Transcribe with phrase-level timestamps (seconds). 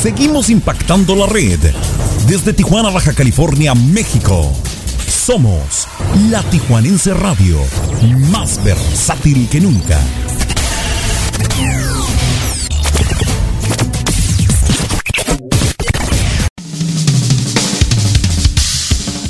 [0.00, 1.58] Seguimos impactando la red.
[2.28, 4.52] Desde Tijuana, Baja California, México.
[5.08, 5.88] Somos
[6.30, 7.58] la Tijuanense Radio,
[8.30, 9.98] más versátil que nunca.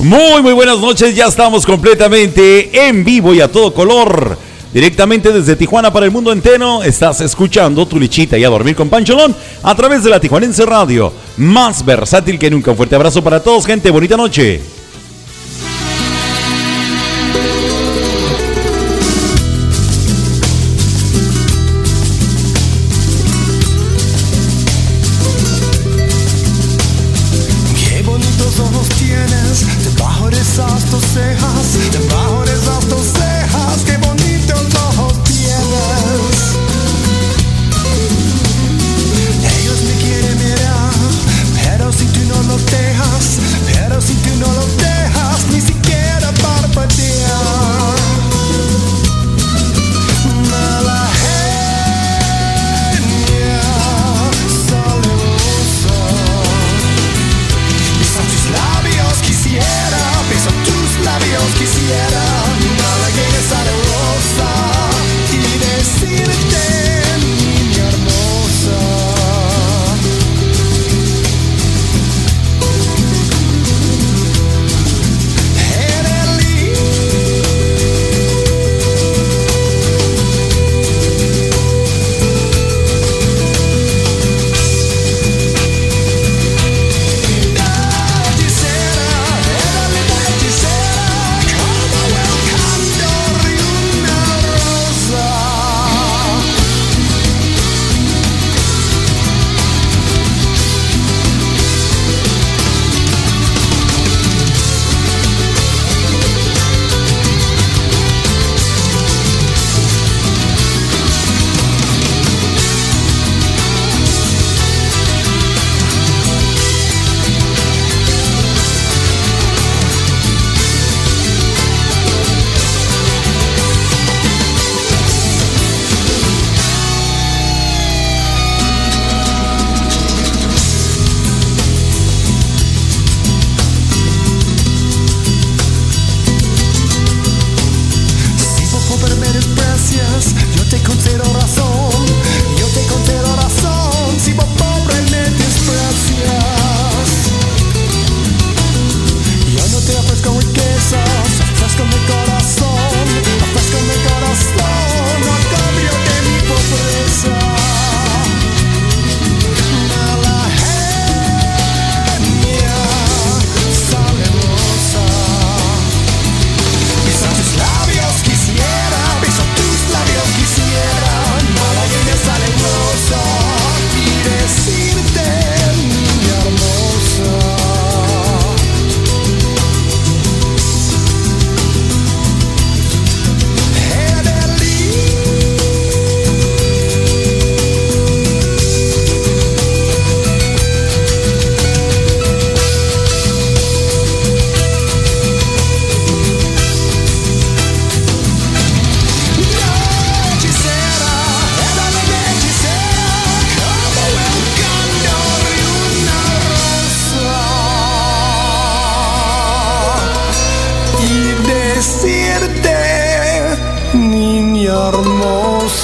[0.00, 1.14] Muy, muy buenas noches.
[1.14, 4.47] Ya estamos completamente en vivo y a todo color.
[4.72, 8.90] Directamente desde Tijuana para el mundo entero, estás escuchando tu lichita y a dormir con
[8.90, 11.10] Pancholón a través de la Tijuanense Radio.
[11.38, 12.72] Más versátil que nunca.
[12.72, 13.90] Un fuerte abrazo para todos, gente.
[13.90, 14.77] Bonita noche.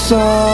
[0.04, 0.53] So.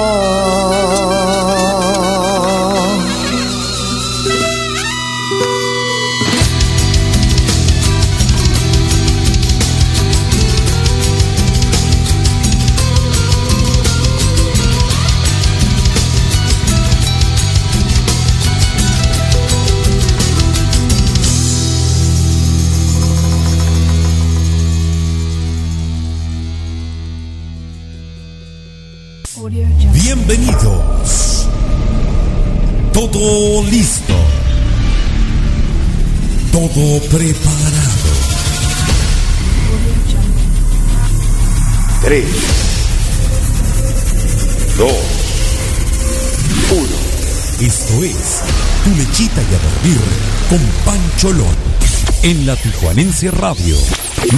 [52.56, 53.76] Tijuanense Radio,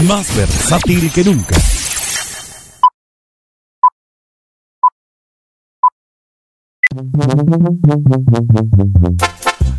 [0.05, 1.55] más versátil que nunca.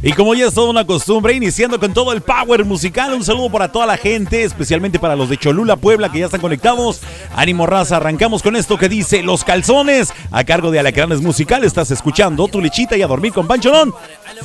[0.06, 3.50] Y como ya es toda una costumbre, iniciando con todo el power musical, un saludo
[3.50, 7.00] para toda la gente, especialmente para los de Cholula, Puebla, que ya están conectados.
[7.34, 11.64] Ánimo raza, arrancamos con esto que dice Los Calzones, a cargo de Alacranes Musical.
[11.64, 13.94] Estás escuchando tu lechita y a dormir con Pancholón.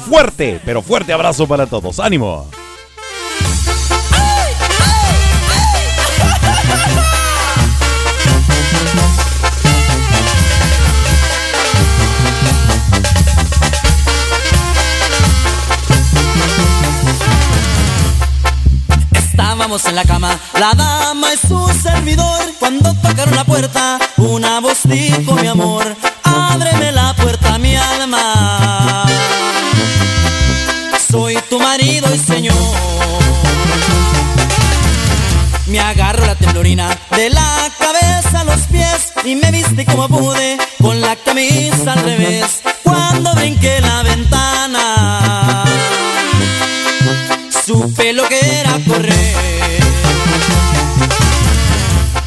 [0.09, 1.99] Fuerte, pero fuerte abrazo para todos.
[1.99, 2.47] Ánimo.
[19.69, 22.41] Estábamos en la cama, la dama es su servidor.
[22.59, 29.05] Cuando tocaron la puerta, una voz dijo: Mi amor, ábreme la puerta, mi alma.
[31.11, 32.57] Soy tu marido y señor.
[35.67, 40.57] Me agarro la temblorina de la cabeza a los pies y me viste como pude
[40.81, 42.63] con la camisa al revés.
[42.83, 45.65] Cuando brinqué la ventana,
[48.09, 49.37] supe lo que era correr.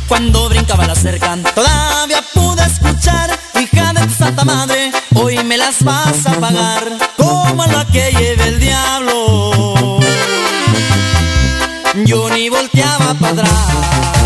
[0.08, 5.84] Cuando brincaba la cerca, todavía pude escuchar, hija de tu santa madre, hoy me las
[5.84, 10.00] vas a pagar, como a la que lleve el diablo.
[12.06, 14.21] Yo ni volteaba para atrás.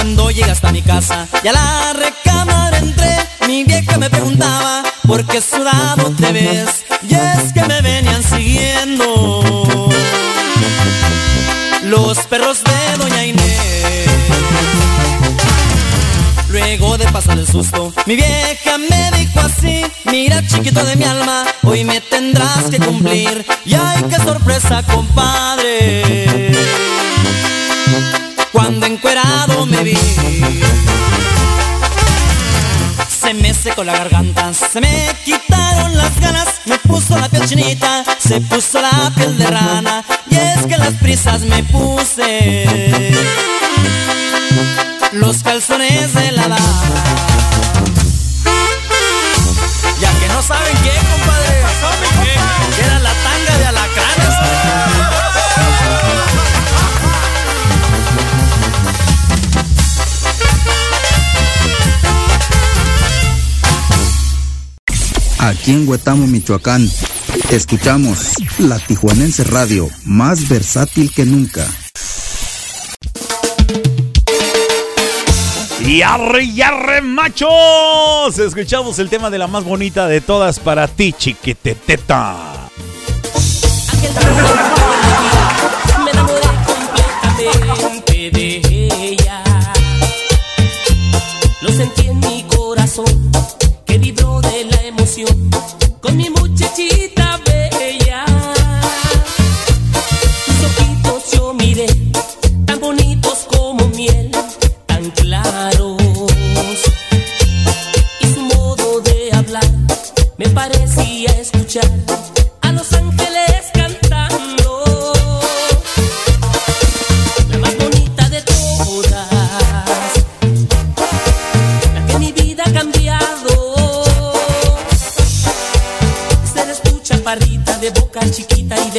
[0.00, 3.14] Cuando llegué hasta mi casa y a la recámara entré,
[3.46, 6.86] mi vieja me preguntaba por qué sudado te ves.
[7.06, 9.90] Y es que me venían siguiendo
[11.82, 14.06] los perros de Doña Inés.
[16.48, 21.44] Luego de pasar el susto, mi vieja me dijo así: Mira, chiquito de mi alma,
[21.62, 23.44] hoy me tendrás que cumplir.
[23.66, 26.40] Y ay, qué sorpresa, compadre
[28.60, 29.98] cuando encuerado me vi.
[33.08, 38.04] Se me secó la garganta, se me quitaron las ganas, me puso la piel chinita,
[38.18, 42.66] se puso la piel de rana, y es que las prisas me puse
[45.12, 46.82] los calzones de la dama.
[50.00, 51.49] Ya que no saben qué, compadre,
[65.50, 66.88] Aquí en Huetamo, Michoacán,
[67.50, 71.66] escuchamos la Tijuanense Radio, más versátil que nunca.
[75.84, 78.38] Y arre, y arre, machos.
[78.38, 82.36] Escuchamos el tema de la más bonita de todas para ti, chiquiteteta.
[86.04, 88.69] Me enamoré completamente de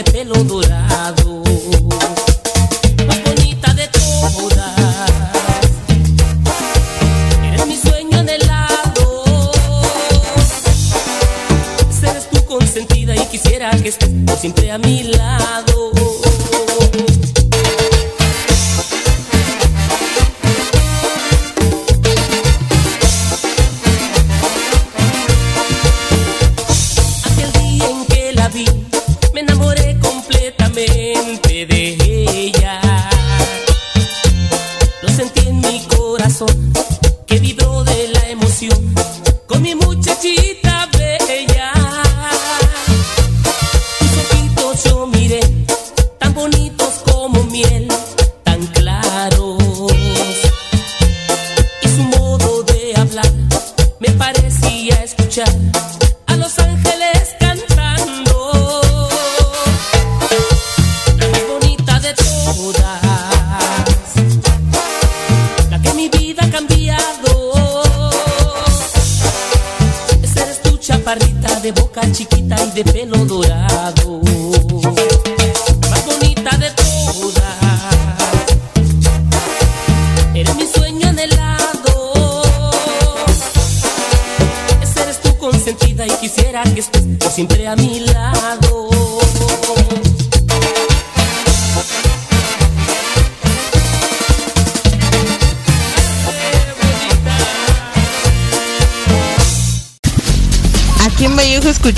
[0.03, 1.43] de pelo dorado.
[3.07, 5.11] Más bonita de todas.
[7.43, 9.51] Eres mi sueño anhelado.
[12.01, 15.40] Eres tu consentida y quisiera que estés siempre a mi lado.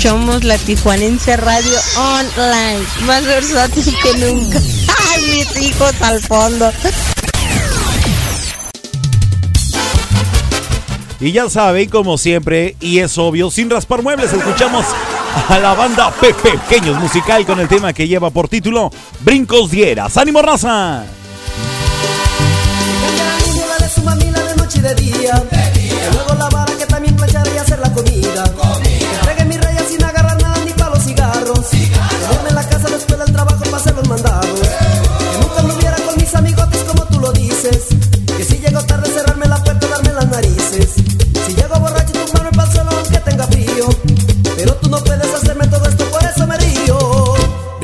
[0.04, 4.58] Escuchamos la Tijuanense Radio Online, más versátil que nunca.
[5.14, 6.70] ¡Ay, mis hijos al fondo!
[11.20, 14.84] Y ya saben, como siempre, y es obvio, sin raspar muebles, escuchamos
[15.48, 20.18] a la banda Pepe Pequeños Musical con el tema que lleva por título Brincos Dieras.
[20.18, 21.06] ¡Ánimo, raza!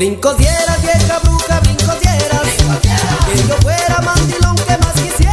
[0.01, 2.41] Brincos dieras, vieja bruja, brincos dieras.
[3.31, 5.30] Que yo fuera mandilón que más quisieras.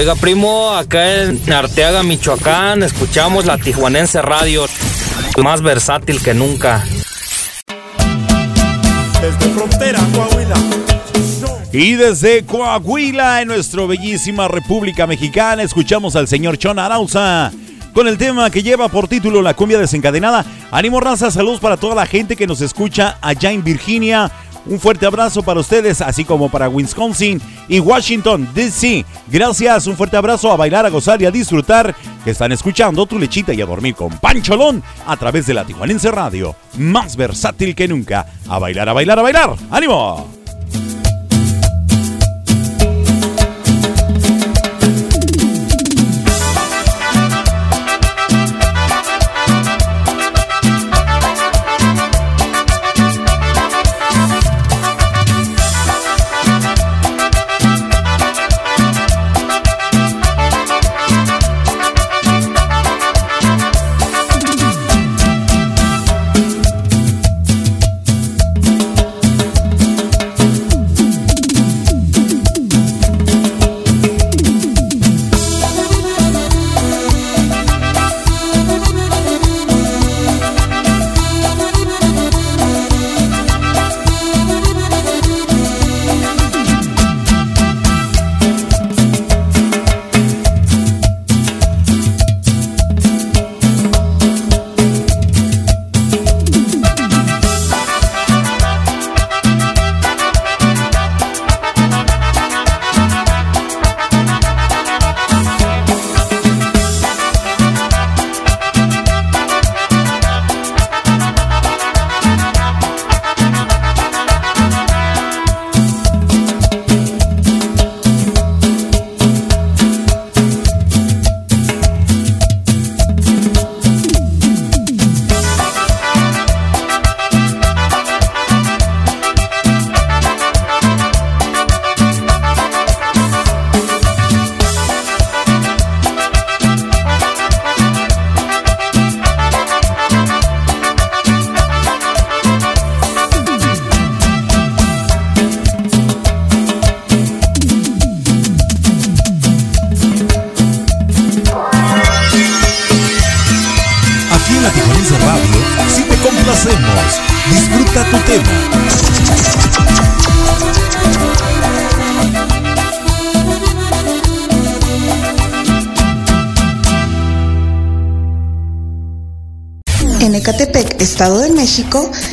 [0.00, 4.64] Oiga, primo, acá en Arteaga, Michoacán, escuchamos la Tijuanense Radio,
[5.42, 6.82] más versátil que nunca.
[9.20, 10.54] Desde frontera, Coahuila.
[11.70, 17.52] Y desde Coahuila, en nuestra bellísima República Mexicana, escuchamos al señor Chon Arauza
[17.92, 20.46] con el tema que lleva por título La cumbia desencadenada.
[20.70, 24.30] Ánimo raza, saludos para toda la gente que nos escucha allá en Virginia.
[24.66, 29.04] Un fuerte abrazo para ustedes, así como para Wisconsin y Washington, D.C.
[29.28, 33.18] Gracias, un fuerte abrazo a bailar, a gozar y a disfrutar que están escuchando tu
[33.18, 36.54] lechita y a dormir con Pancholón a través de la Tijuanense Radio.
[36.78, 38.26] Más versátil que nunca.
[38.48, 39.56] A bailar, a bailar, a bailar.
[39.70, 40.39] ¡Ánimo!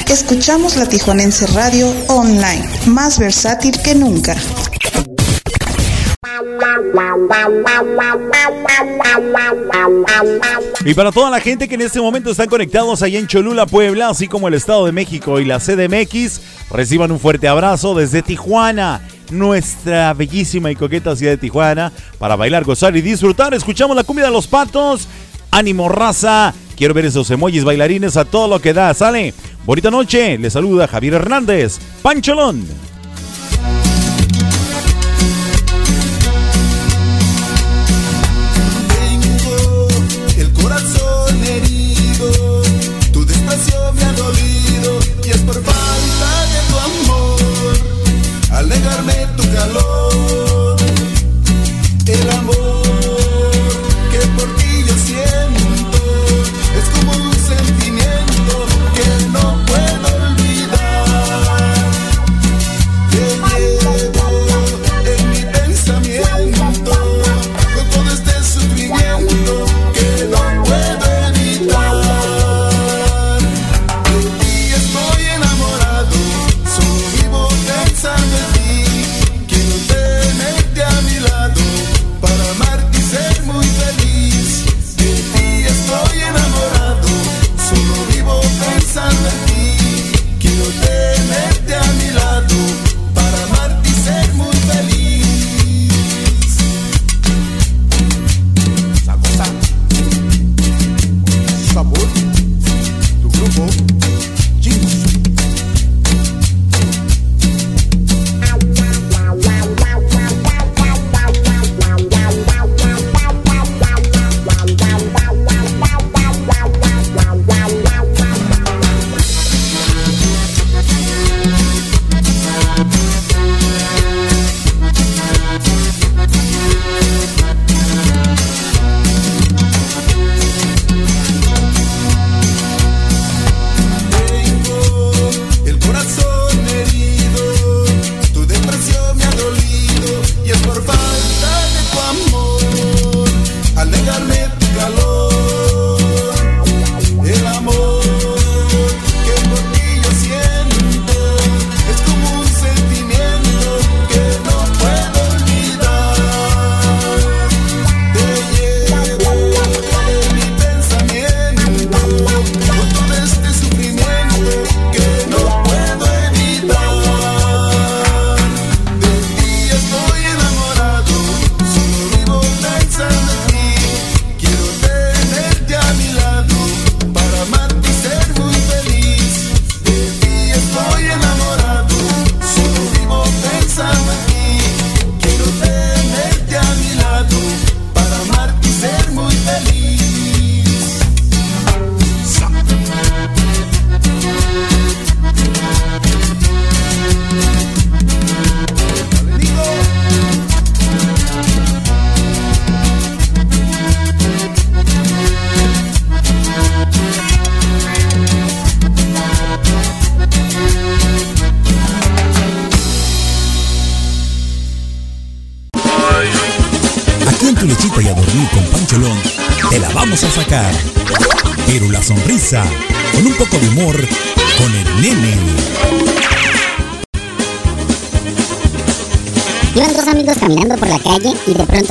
[0.09, 4.35] Escuchamos la Tijuanense Radio Online, más versátil que nunca.
[10.83, 14.09] Y para toda la gente que en este momento están conectados allá en Cholula, Puebla,
[14.09, 19.01] así como el Estado de México y la CDMX, reciban un fuerte abrazo desde Tijuana,
[19.31, 23.53] nuestra bellísima y coqueta ciudad de Tijuana, para bailar, gozar y disfrutar.
[23.53, 25.07] Escuchamos la cumbia de los patos,
[25.51, 26.53] ánimo raza.
[26.77, 28.93] Quiero ver esos emojis bailarines a todo lo que da.
[28.93, 29.33] Sale.
[29.65, 30.37] Bonita noche.
[30.37, 31.79] Le saluda Javier Hernández.
[32.03, 32.65] Pancholón.
[45.45, 47.37] Por falta de tu amor,
[49.37, 50.56] tu calor,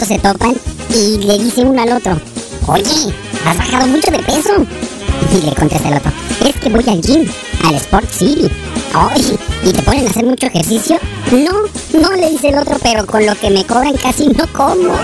[0.04, 0.54] se topan
[0.90, 2.20] y le dice uno al otro,
[2.66, 3.14] oye,
[3.46, 4.66] has bajado mucho de peso.
[5.32, 6.12] Y le contesta el otro,
[6.44, 7.26] es que voy al gym,
[7.64, 8.48] al Sport City.
[8.94, 10.98] Oye, ¿y te ponen a hacer mucho ejercicio?
[11.32, 14.94] No, no, le dice el otro, pero con lo que me cobran casi no como.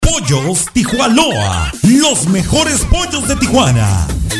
[0.00, 4.06] Pollos Tijuanoa, los mejores pollos de Tijuana.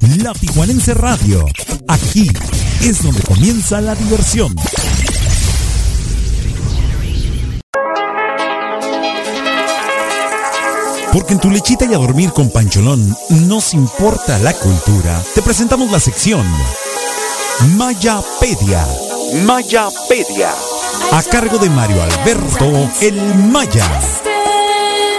[0.00, 1.44] La Tijuanense Radio,
[1.88, 2.30] aquí
[2.82, 4.54] es donde comienza la diversión.
[11.12, 15.20] Porque en tu lechita y a dormir con Pancholón nos importa la cultura.
[15.34, 16.46] Te presentamos la sección
[17.76, 18.86] Mayapedia.
[19.44, 20.52] Mayapedia.
[21.12, 24.00] A cargo de Mario Alberto El Maya.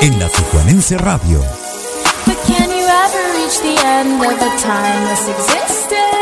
[0.01, 1.58] En la Tijuanense Radio.
[3.49, 6.18] Reach the end of a timeless existence?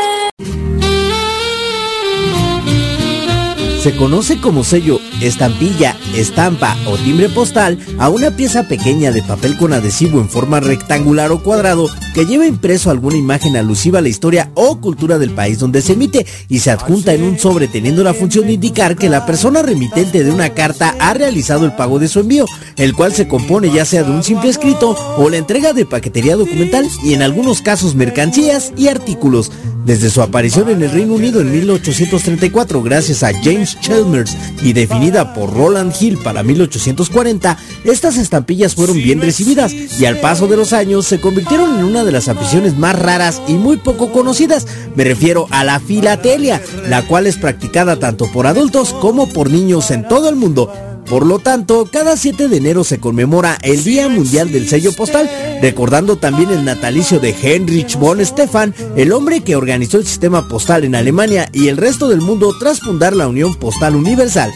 [3.88, 9.56] Se conoce como sello, estampilla, estampa o timbre postal a una pieza pequeña de papel
[9.56, 14.10] con adhesivo en forma rectangular o cuadrado que lleva impreso alguna imagen alusiva a la
[14.10, 18.04] historia o cultura del país donde se emite y se adjunta en un sobre teniendo
[18.04, 21.98] la función de indicar que la persona remitente de una carta ha realizado el pago
[21.98, 22.44] de su envío,
[22.76, 26.36] el cual se compone ya sea de un simple escrito o la entrega de paquetería
[26.36, 29.50] documental y en algunos casos mercancías y artículos.
[29.86, 35.34] Desde su aparición en el Reino Unido en 1834 gracias a James Chalmers y definida
[35.34, 40.72] por Roland Hill para 1840, estas estampillas fueron bien recibidas y al paso de los
[40.72, 44.66] años se convirtieron en una de las aficiones más raras y muy poco conocidas.
[44.94, 49.90] Me refiero a la filatelia, la cual es practicada tanto por adultos como por niños
[49.90, 50.72] en todo el mundo.
[51.08, 55.30] Por lo tanto, cada 7 de enero se conmemora el Día Mundial del Sello Postal,
[55.62, 60.84] recordando también el natalicio de Heinrich von Stefan, el hombre que organizó el sistema postal
[60.84, 64.52] en Alemania y el resto del mundo tras fundar la Unión Postal Universal.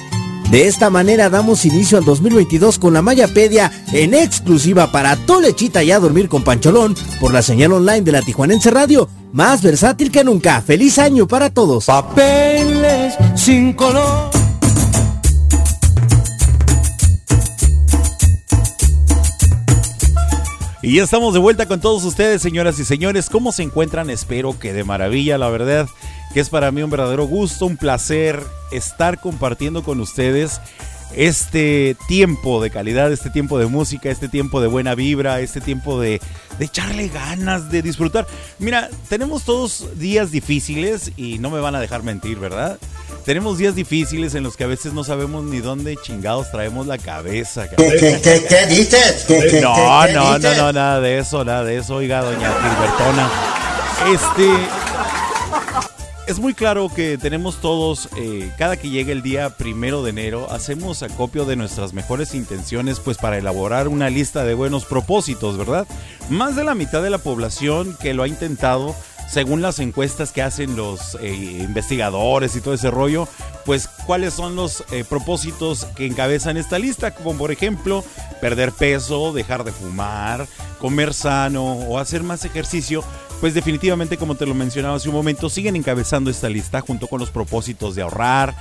[0.51, 5.91] De esta manera damos inicio al 2022 con la Mayapedia en exclusiva para Tolechita y
[5.91, 10.23] a dormir con Pancholón por la señal online de la Tijuanense Radio, más versátil que
[10.23, 10.61] nunca.
[10.61, 11.87] ¡Feliz año para todos!
[11.87, 14.42] Papeles sin color.
[20.85, 23.31] Y ya estamos de vuelta con todos ustedes, señoras y señores.
[23.31, 24.11] ¿Cómo se encuentran?
[24.11, 25.89] Espero que de maravilla, la verdad,
[26.35, 28.43] que es para mí un verdadero gusto, un placer
[28.73, 30.61] estar compartiendo con ustedes
[31.15, 36.01] este tiempo de calidad, este tiempo de música, este tiempo de buena vibra, este tiempo
[36.01, 36.21] de,
[36.59, 38.27] de echarle ganas, de disfrutar.
[38.59, 42.79] Mira, tenemos todos días difíciles y no me van a dejar mentir, ¿verdad?
[43.25, 46.99] Tenemos días difíciles en los que a veces no sabemos ni dónde chingados traemos la
[46.99, 47.71] cabeza.
[47.71, 49.25] ¿Qué, qué, qué, qué dices?
[49.29, 53.31] ¿Qué, qué, No, no, no, no, nada de eso, nada de eso, oiga, doña Gilbertona.
[54.13, 55.92] Este.
[56.29, 60.47] Es muy claro que tenemos todos, eh, cada que llegue el día primero de enero,
[60.53, 65.87] hacemos acopio de nuestras mejores intenciones, pues para elaborar una lista de buenos propósitos, ¿verdad?
[66.31, 68.95] Más de la mitad de la población que lo ha intentado,
[69.29, 73.27] según las encuestas que hacen los eh, investigadores y todo ese rollo,
[73.65, 78.05] pues cuáles son los eh, propósitos que encabezan esta lista, como por ejemplo
[78.41, 80.47] perder peso, dejar de fumar,
[80.79, 83.03] comer sano o hacer más ejercicio,
[83.43, 87.19] pues definitivamente como te lo mencionaba hace un momento, siguen encabezando esta lista junto con
[87.19, 88.55] los propósitos de ahorrar,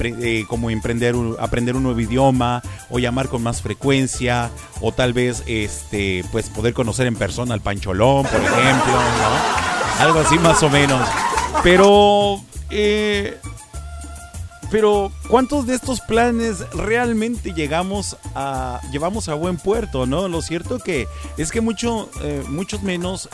[0.00, 4.50] eh, como emprender aprender un nuevo idioma o llamar con más frecuencia
[4.82, 10.04] o tal vez este pues poder conocer en persona al Pancholón, por ejemplo, ¿no?
[10.04, 11.08] Algo así más o menos.
[11.62, 13.38] Pero eh,
[14.70, 20.28] pero ¿cuántos de estos planes realmente llegamos a llevamos a buen puerto, no?
[20.28, 23.30] Lo cierto que es que mucho eh, muchos menos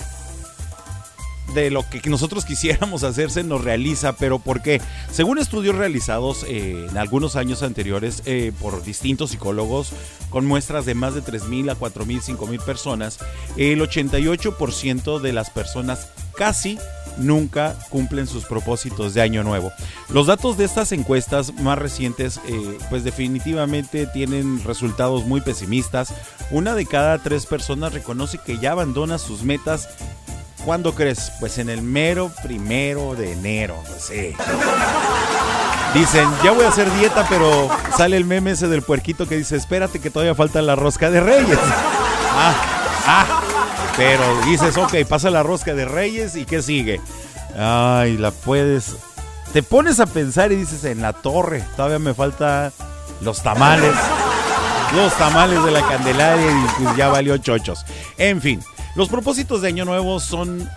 [1.55, 4.81] de lo que nosotros quisiéramos hacer se nos realiza, pero ¿por qué?
[5.11, 9.93] Según estudios realizados eh, en algunos años anteriores eh, por distintos psicólogos,
[10.31, 13.19] con muestras de más de 3.000 a 4.000, 5.000 personas,
[13.57, 16.79] el 88% de las personas casi
[17.19, 19.73] nunca cumplen sus propósitos de año nuevo.
[20.09, 26.15] Los datos de estas encuestas más recientes, eh, pues definitivamente tienen resultados muy pesimistas.
[26.51, 29.89] Una de cada tres personas reconoce que ya abandona sus metas
[30.65, 31.33] ¿Cuándo crees?
[31.41, 33.83] Pues en el mero primero de enero.
[33.99, 34.35] Sí.
[35.95, 39.57] Dicen, ya voy a hacer dieta, pero sale el meme ese del puerquito que dice,
[39.57, 41.59] espérate que todavía falta la rosca de reyes.
[42.35, 42.55] Ah,
[43.07, 43.43] ah.
[43.97, 47.01] Pero dices, ok, pasa la rosca de reyes y ¿qué sigue?
[47.59, 48.97] Ay, la puedes...
[49.53, 52.73] Te pones a pensar y dices, en la torre, todavía me falta
[53.21, 53.93] los tamales.
[54.97, 57.85] Los tamales de la Candelaria y pues ya valió chochos.
[58.19, 58.61] En fin,
[58.95, 60.69] los propósitos de Año Nuevo son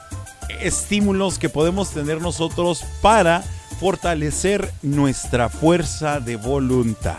[0.61, 3.43] estímulos que podemos tener nosotros para
[3.79, 7.17] fortalecer nuestra fuerza de voluntad.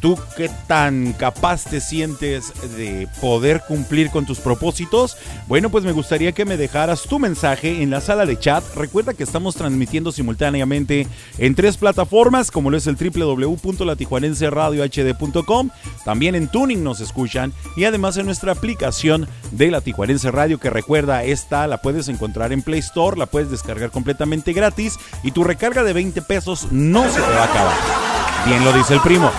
[0.00, 5.18] ¿Tú qué tan capaz te sientes de poder cumplir con tus propósitos?
[5.46, 8.64] Bueno, pues me gustaría que me dejaras tu mensaje en la sala de chat.
[8.74, 15.70] Recuerda que estamos transmitiendo simultáneamente en tres plataformas, como lo es el www.latijuanenseradiohd.com.
[16.04, 20.70] También en Tuning nos escuchan y además en nuestra aplicación de La Tijuanense Radio, que
[20.70, 25.44] recuerda, esta la puedes encontrar en Play Store, la puedes descargar completamente gratis y tu
[25.44, 28.19] recarga de 20 pesos no se te va a acabar.
[28.46, 29.30] Bien lo dice el primo.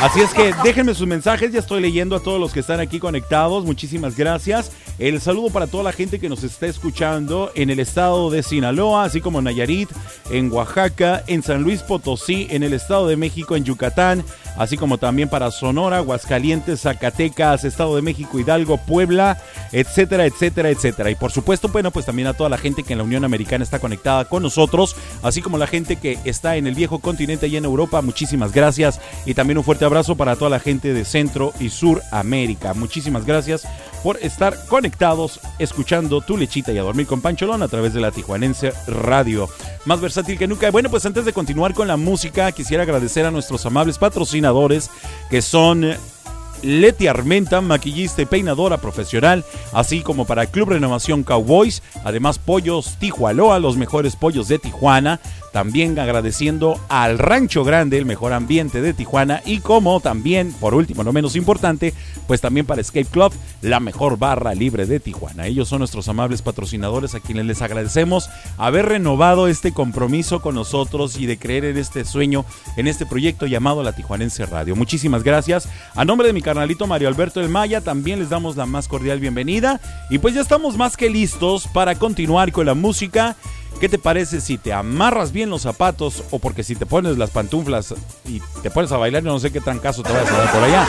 [0.00, 2.98] Así es que déjenme sus mensajes, ya estoy leyendo a todos los que están aquí
[2.98, 4.72] conectados, muchísimas gracias.
[4.98, 9.04] El saludo para toda la gente que nos está escuchando en el estado de Sinaloa,
[9.04, 9.88] así como en Nayarit,
[10.30, 14.22] en Oaxaca, en San Luis Potosí, en el estado de México, en Yucatán,
[14.56, 19.40] así como también para Sonora, Aguascalientes, Zacatecas, Estado de México, Hidalgo, Puebla,
[19.72, 21.10] etcétera, etcétera, etcétera.
[21.10, 23.64] Y por supuesto, bueno, pues también a toda la gente que en la Unión Americana
[23.64, 27.56] está conectada con nosotros, así como la gente que está en el viejo continente y
[27.56, 29.00] en Europa, muchísimas gracias.
[29.24, 32.74] Y también un fuerte abrazo para toda la gente de Centro y Sur América.
[32.74, 33.66] Muchísimas gracias
[34.02, 38.10] por estar conectados, escuchando tu lechita y a dormir con Pancholón a través de la
[38.10, 39.48] Tijuanense Radio.
[39.84, 40.70] Más versátil que nunca.
[40.70, 44.90] Bueno, pues antes de continuar con la música, quisiera agradecer a nuestros amables patrocinadores
[45.30, 45.94] que son
[46.62, 53.58] Leti Armenta, maquillista y peinadora profesional, así como para Club Renovación Cowboys, además Pollos Tijualoa,
[53.58, 55.20] los mejores pollos de Tijuana,
[55.52, 61.04] también agradeciendo al Rancho Grande, el mejor ambiente de Tijuana, y como también, por último,
[61.04, 61.94] no menos importante,
[62.26, 65.46] pues también para Escape Club, la mejor barra libre de Tijuana.
[65.46, 71.18] Ellos son nuestros amables patrocinadores a quienes les agradecemos haber renovado este compromiso con nosotros
[71.18, 72.44] y de creer en este sueño,
[72.76, 74.74] en este proyecto llamado La Tijuanense Radio.
[74.74, 75.68] Muchísimas gracias.
[75.94, 79.20] A nombre de mi carnalito Mario Alberto del Maya, también les damos la más cordial
[79.20, 79.80] bienvenida.
[80.10, 83.36] Y pues ya estamos más que listos para continuar con la música.
[83.80, 87.30] ¿Qué te parece si te amarras bien los zapatos o porque si te pones las
[87.30, 87.94] pantuflas
[88.26, 90.52] y te pones a bailar, yo no sé qué tan caso te vas a dar
[90.52, 90.86] por allá?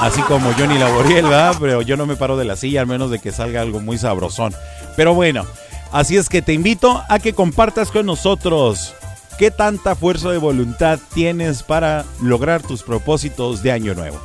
[0.00, 1.56] Así como Johnny Laboriel, ¿verdad?
[1.60, 3.98] Pero yo no me paro de la silla, al menos de que salga algo muy
[3.98, 4.54] sabrosón.
[4.96, 5.46] Pero bueno,
[5.92, 8.94] así es que te invito a que compartas con nosotros
[9.38, 14.18] qué tanta fuerza de voluntad tienes para lograr tus propósitos de año nuevo.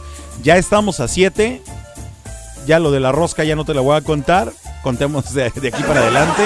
[0.44, 1.62] Ya estamos a 7.
[2.66, 4.52] Ya lo de la rosca ya no te la voy a contar.
[4.82, 6.44] Contemos de aquí para adelante.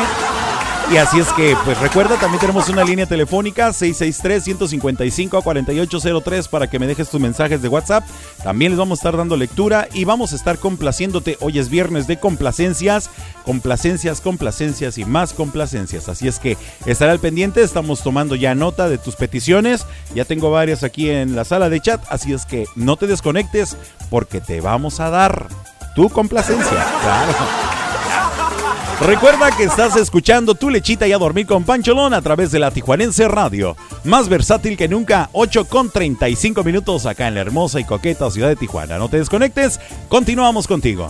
[0.92, 6.88] Y así es que, pues recuerda, también tenemos una línea telefónica 663-155-4803 para que me
[6.88, 8.04] dejes tus mensajes de WhatsApp.
[8.44, 11.38] También les vamos a estar dando lectura y vamos a estar complaciéndote.
[11.42, 13.12] Hoy es viernes de complacencias,
[13.46, 16.10] complacencias, complacencias y más complacencias.
[16.10, 19.86] Así es que estará al pendiente, estamos tomando ya nota de tus peticiones.
[20.16, 23.78] Ya tengo varias aquí en la sala de chat, así es que no te desconectes
[24.10, 25.50] porque te vamos a dar
[25.94, 26.84] tu complacencia.
[27.04, 27.34] Claro.
[29.02, 32.70] Recuerda que estás escuchando tu lechita y a dormir con Pancholón a través de la
[32.70, 33.78] Tijuanense Radio.
[34.04, 38.50] Más versátil que nunca, 8 con 35 minutos acá en la hermosa y coqueta ciudad
[38.50, 38.98] de Tijuana.
[38.98, 41.10] No te desconectes, continuamos contigo.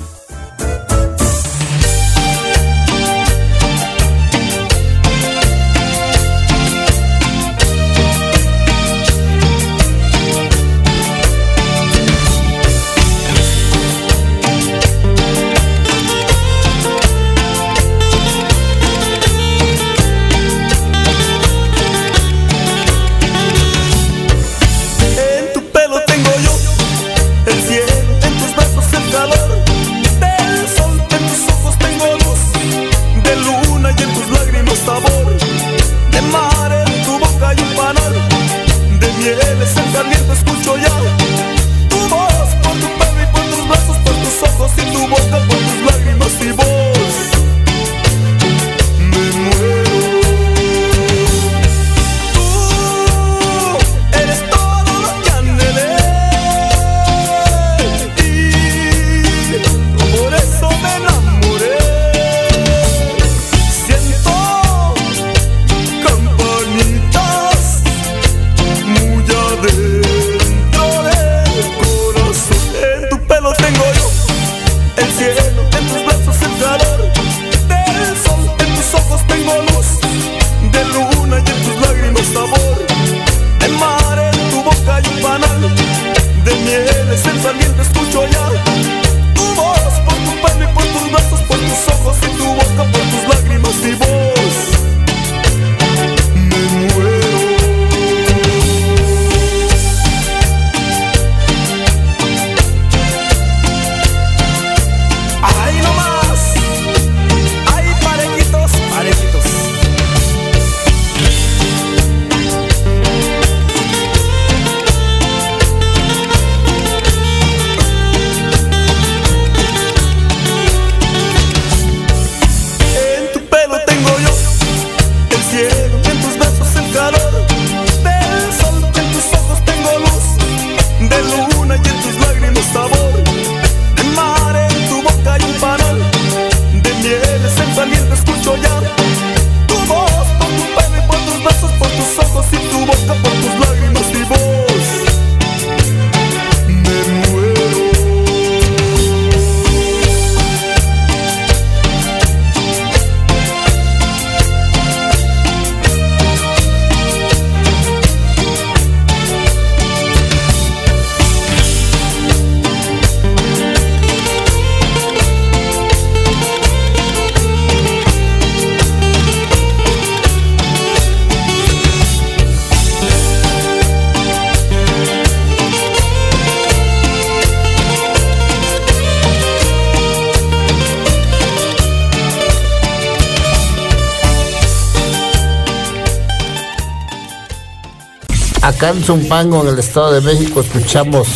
[188.79, 191.27] Acá en Zumpango, en el Estado de México, escuchamos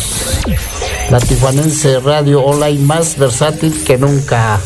[1.10, 4.58] la Tijuanense Radio Online más versátil que nunca.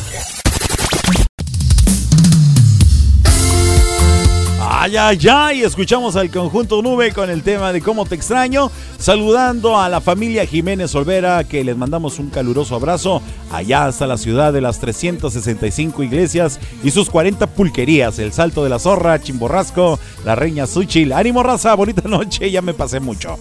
[4.60, 9.76] Ay, ay, ay, escuchamos al conjunto Nube con el tema de cómo te extraño, saludando
[9.76, 14.52] a la familia Jiménez Olvera, que les mandamos un caluroso abrazo allá hasta la ciudad
[14.52, 20.34] de las 365 iglesias y sus 40 pulquerías, el Salto de la Zorra, Chimborrasco, la
[20.34, 21.14] Reina Suchil.
[21.14, 23.38] Ánimo raza, bonita noche, ya me pasé mucho.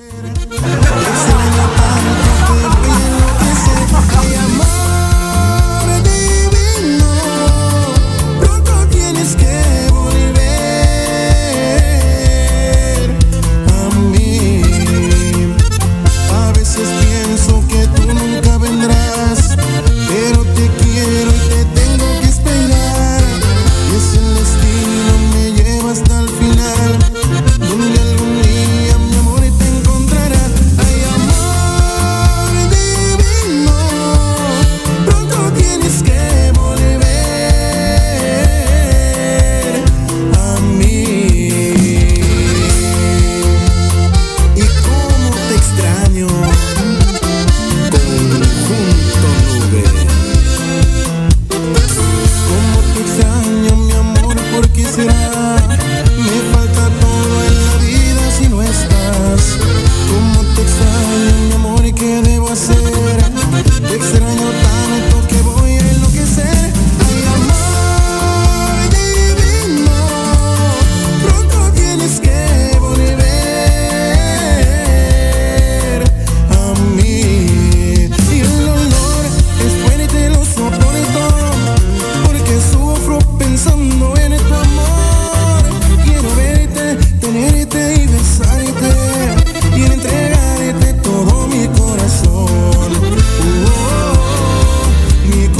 [95.29, 95.56] Oh,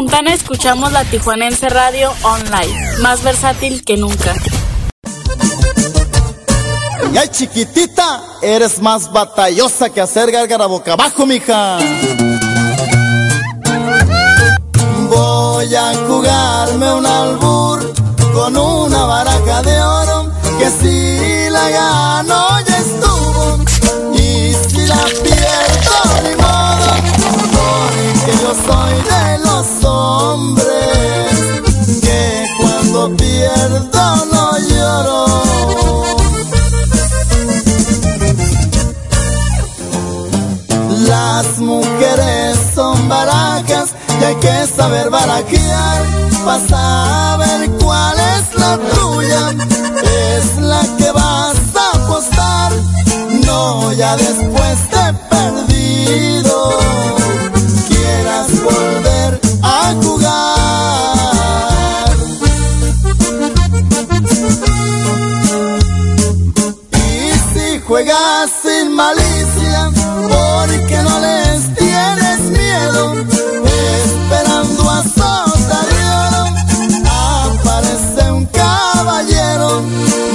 [0.00, 4.34] Fontana escuchamos la Tijuanense Radio Online, más versátil que nunca.
[7.12, 11.80] Y ay, chiquitita, eres más batallosa que hacer gárgara boca abajo, mija.
[15.10, 17.92] Voy a jugarme un albur
[18.32, 23.58] con una baraja de oro que si la gano ya estuvo
[24.14, 26.90] y si la pierdo ni modo
[27.52, 29.09] porque yo soy
[33.00, 35.24] cuando pierdo no lloro
[41.08, 46.04] Las mujeres son barajas y hay que saber barajear
[46.44, 49.50] para saber cuál es la tuya.
[50.36, 52.72] Es la que vas a apostar,
[53.46, 57.19] no ya después de perdido.
[69.00, 69.90] Malicia,
[70.28, 73.02] porque no les tienes miedo,
[74.04, 76.44] esperando a sota de oro,
[77.46, 79.68] aparece un caballero,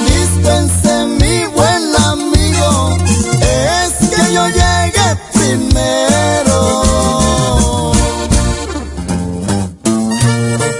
[0.08, 2.98] dispense mi buen amigo,
[3.40, 6.60] es que yo llegué primero.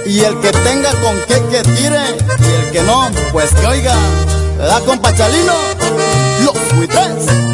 [0.06, 2.04] Y el que tenga con qué que tire,
[2.46, 3.94] y el que no, pues que oiga,
[4.58, 5.54] ¿verdad, compa Chalino?
[6.44, 7.45] Los buitres.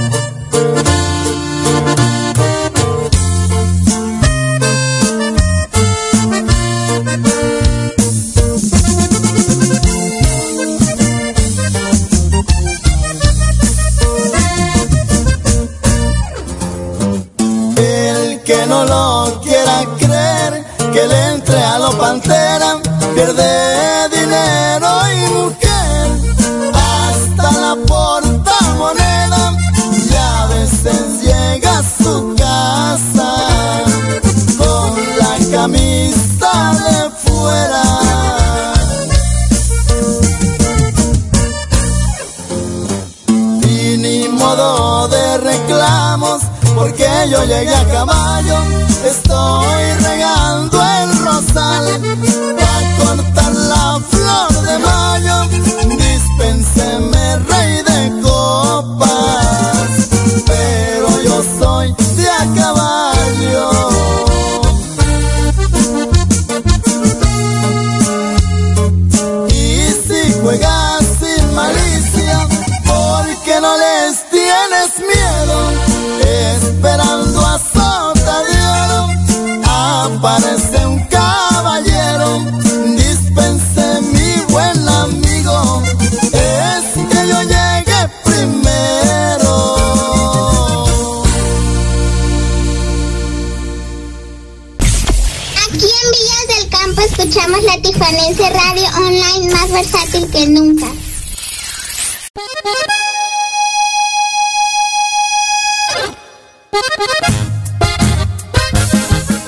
[47.33, 48.59] yo llegué a caballo,
[49.07, 50.42] estoy regado.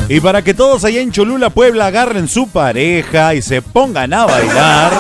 [0.09, 4.27] Y para que todos allá en Cholula, Puebla, agarren su pareja y se pongan a
[4.27, 4.93] bailar,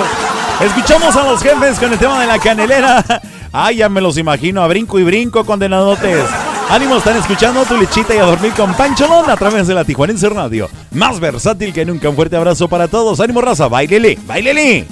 [0.60, 3.04] escuchamos a los jefes con el tema de la canelera.
[3.52, 6.24] Ay, ya me los imagino, a brinco y brinco, condenadotes.
[6.70, 10.28] Ánimo, están escuchando tu lechita y a dormir con Pancholón a través de la Tijuanense
[10.30, 10.70] Radio.
[10.92, 12.08] Más versátil que nunca.
[12.08, 13.20] Un fuerte abrazo para todos.
[13.20, 14.86] Ánimo, raza, bailele, bailele.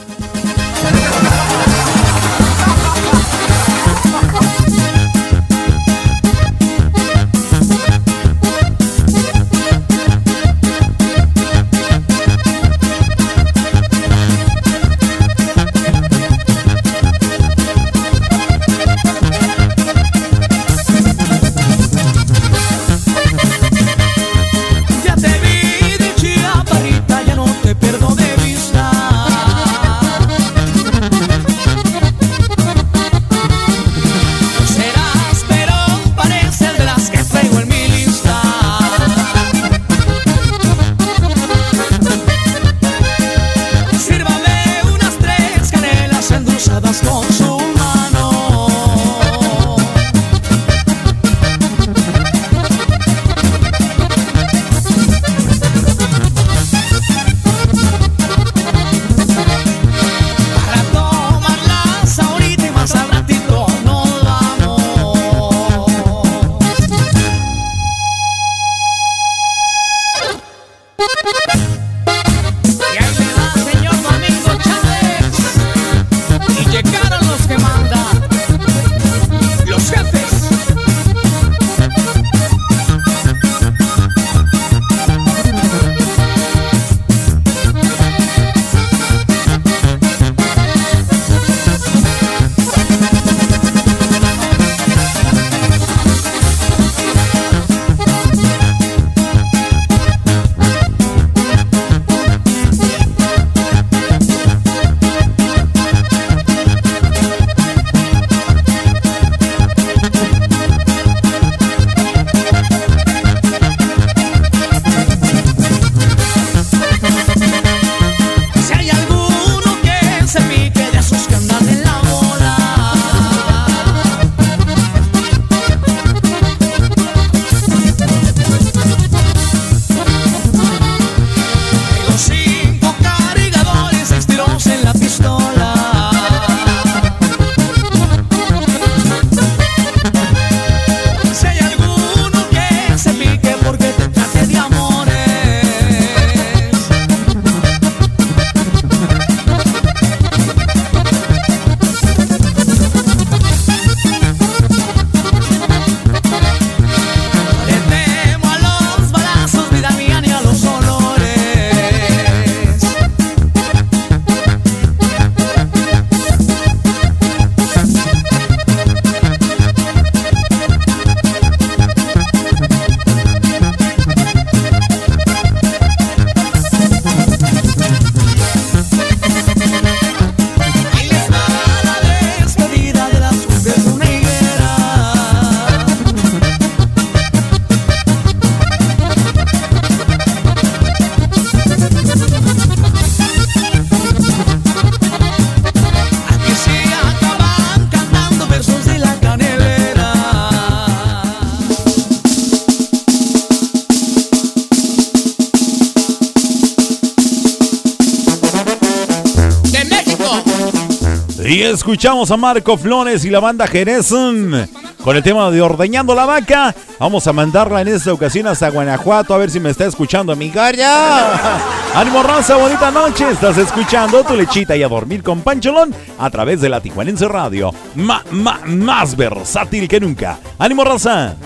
[211.53, 214.69] Y escuchamos a Marco Flores y la banda Jerezón mm,
[215.05, 216.75] con el tema de Ordeñando la Vaca.
[216.99, 220.49] Vamos a mandarla en esta ocasión hasta Guanajuato a ver si me está escuchando mi
[220.49, 221.61] galla.
[221.95, 223.31] Ánimo raza, bonita noche.
[223.31, 227.71] Estás escuchando tu lechita y a dormir con Pancholón a través de la Tijuanense Radio.
[227.97, 230.39] Ma, ma, más versátil que nunca.
[230.59, 231.37] Ánimo raza.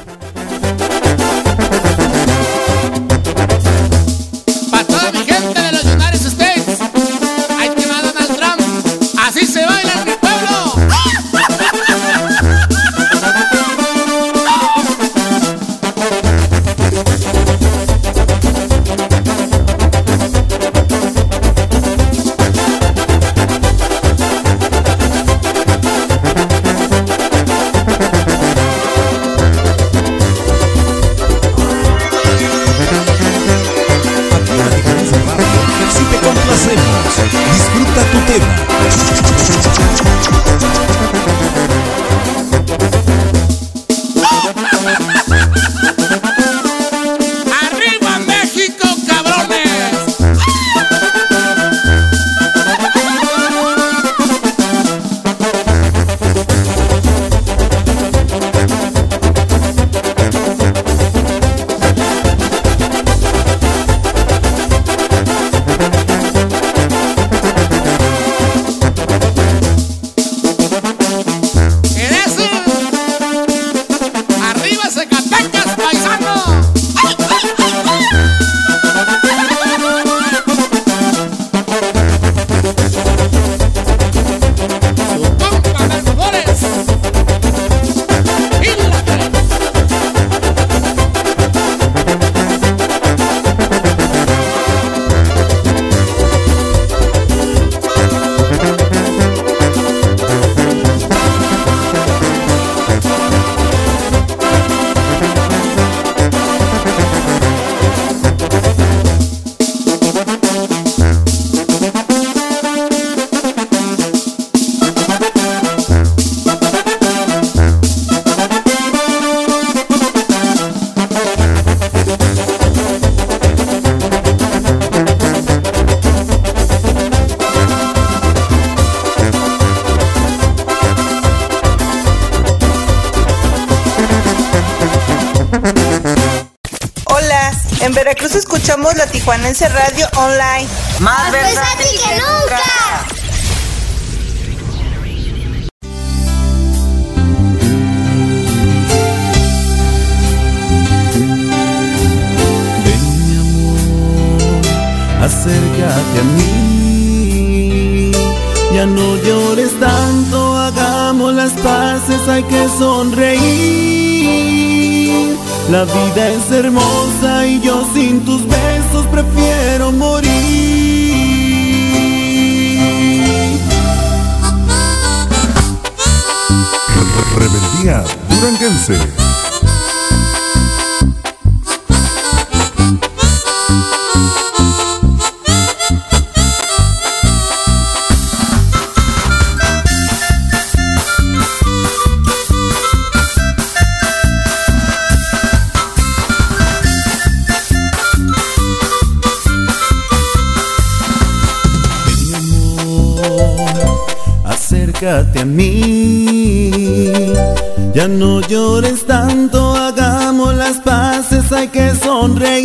[207.94, 212.58] Ya no llores tanto, hagamos las paces, hay que sonreír.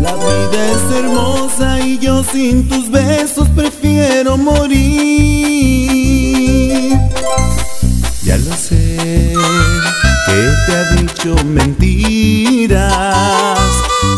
[0.00, 4.88] La vida es hermosa y yo sin tus besos prefiero morir.
[8.24, 9.34] Ya lo sé,
[10.26, 12.88] que te ha dicho mentiras.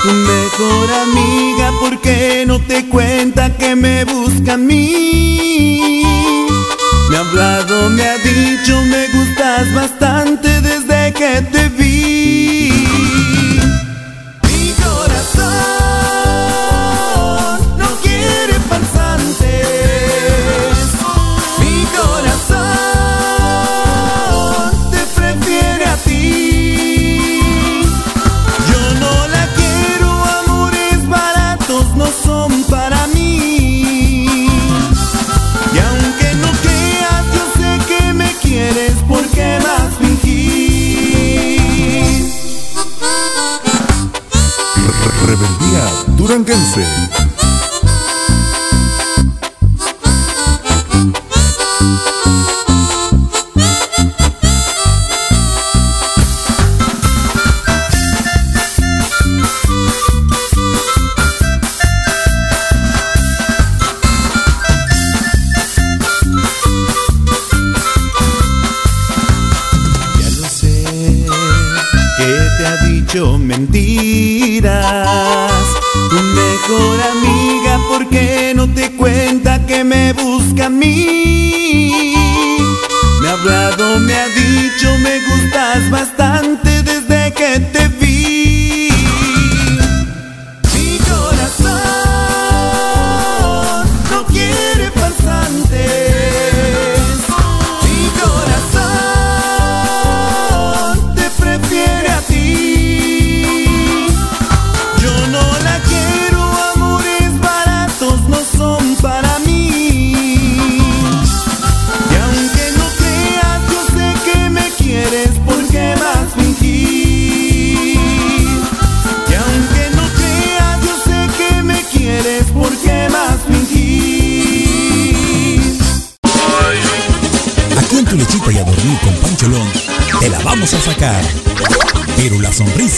[0.03, 5.59] Tu mejor amiga, ¿por qué no te cuenta que me busca a mí?
[7.11, 11.79] Me ha hablado, me ha dicho, me gustas bastante desde que te vi.
[46.30, 47.29] Duranguense.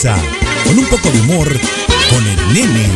[0.03, 1.47] Con un poco de humor,
[2.11, 2.89] con el nene.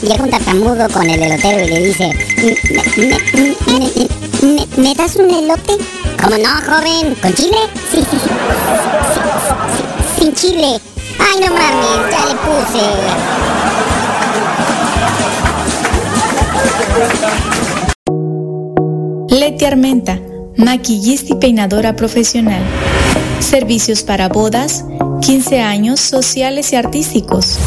[0.00, 2.56] Llega un tartamudo con el elotero y le dice, "¿Me,
[2.96, 3.90] me, me-
[4.46, 5.72] me- me- me das un elote?
[6.22, 7.16] ¿Cómo no, joven?
[7.20, 7.56] ¿Con chile?
[7.90, 8.30] Sí, sí, sí.
[8.30, 9.82] Sí,
[10.18, 10.80] sí, Sin chile.
[11.18, 13.94] Ay, no mames, ya le puse.
[19.30, 20.18] Leti Armenta,
[20.56, 22.62] maquillista y peinadora profesional.
[23.44, 24.84] Servicios para bodas,
[25.20, 27.58] 15 años sociales y artísticos.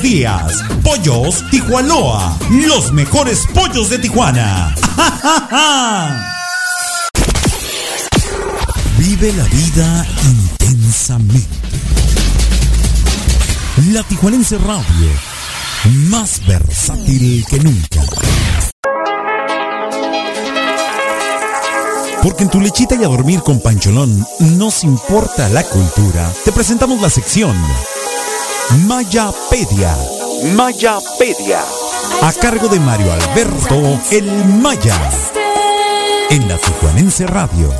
[0.00, 0.62] días.
[0.82, 4.74] Pollos Tijuanoa, los mejores pollos de Tijuana.
[8.98, 11.48] Vive la vida intensamente.
[13.90, 15.10] La Tijuanense Radio,
[16.08, 18.00] más versátil que nunca.
[22.22, 26.32] Porque en tu lechita y a dormir con Pancholón nos importa la cultura.
[26.44, 27.56] Te presentamos la sección
[28.78, 29.94] Mayapedia.
[30.56, 31.60] Mayapedia.
[32.22, 35.10] A cargo de Mario Alberto El Maya.
[36.30, 37.70] En la Tijuanense Radio.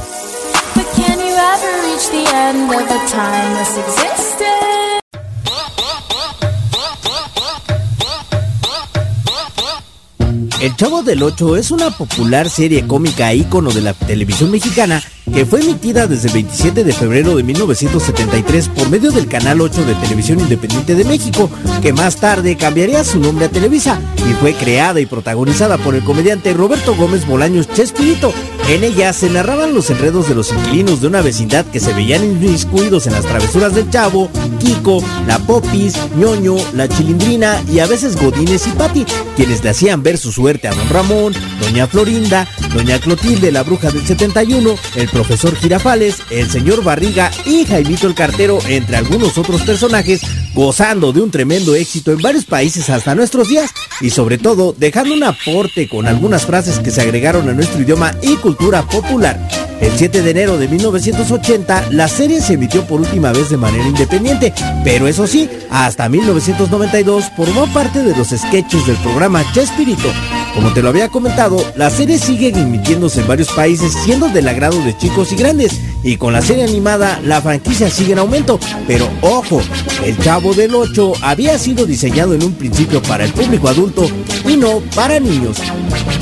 [10.62, 15.02] El Chavo del Ocho es una popular serie cómica ícono de la televisión mexicana
[15.34, 19.84] que fue emitida desde el 27 de febrero de 1973 por medio del Canal 8
[19.84, 21.50] de Televisión Independiente de México,
[21.80, 26.04] que más tarde cambiaría su nombre a Televisa y fue creada y protagonizada por el
[26.04, 28.32] comediante Roberto Gómez Bolaños Chespirito.
[28.68, 32.24] En ella se narraban los enredos de los inquilinos de una vecindad que se veían
[32.24, 38.16] inmiscuidos en las travesuras del Chavo, Kiko, la Popis, Ñoño, la Chilindrina y a veces
[38.16, 39.04] Godines y Pati,
[39.34, 43.90] quienes le hacían ver su suerte a Don Ramón, Doña Florinda, Doña Clotilde, la bruja
[43.90, 49.62] del 71, el profesor Girafales, el señor Barriga y Jaimito el Cartero, entre algunos otros
[49.62, 50.20] personajes,
[50.54, 53.70] gozando de un tremendo éxito en varios países hasta nuestros días
[54.02, 58.14] y sobre todo dejando un aporte con algunas frases que se agregaron a nuestro idioma
[58.20, 59.71] y cultura popular.
[59.82, 63.84] El 7 de enero de 1980, la serie se emitió por última vez de manera
[63.84, 64.54] independiente,
[64.84, 70.08] pero eso sí, hasta 1992 formó parte de los sketches del programa Chespirito.
[70.54, 74.78] Como te lo había comentado, la serie sigue emitiéndose en varios países siendo del agrado
[74.84, 75.72] de chicos y grandes,
[76.04, 79.62] y con la serie animada la franquicia sigue en aumento, pero ojo,
[80.04, 84.08] el Chavo del 8 había sido diseñado en un principio para el público adulto
[84.48, 85.56] y no para niños.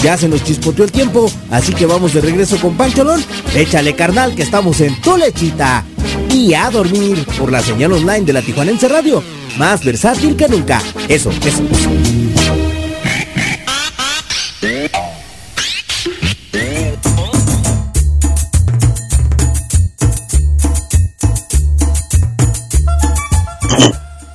[0.02, 3.22] Ya se nos chispoteó el tiempo, así que vamos de regreso con Pancholón.
[3.54, 5.84] Échale carnal que estamos en tu lechita.
[6.32, 9.22] Y a dormir por la señal online de la Tijuanense Radio.
[9.58, 10.80] Más versátil que nunca.
[11.08, 11.62] Eso, eso.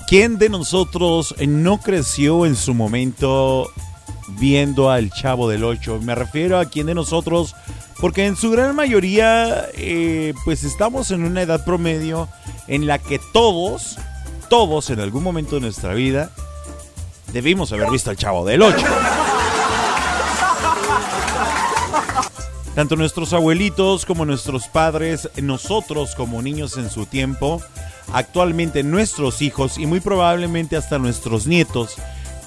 [0.07, 3.71] ¿Quién de nosotros no creció en su momento
[4.39, 5.99] viendo al Chavo del Ocho?
[6.01, 7.55] Me refiero a quién de nosotros,
[7.99, 12.27] porque en su gran mayoría, eh, pues estamos en una edad promedio
[12.67, 13.97] en la que todos,
[14.49, 16.31] todos en algún momento de nuestra vida,
[17.31, 18.85] debimos haber visto al Chavo del Ocho.
[22.75, 27.61] Tanto nuestros abuelitos como nuestros padres, nosotros como niños en su tiempo,
[28.11, 31.95] actualmente nuestros hijos y muy probablemente hasta nuestros nietos,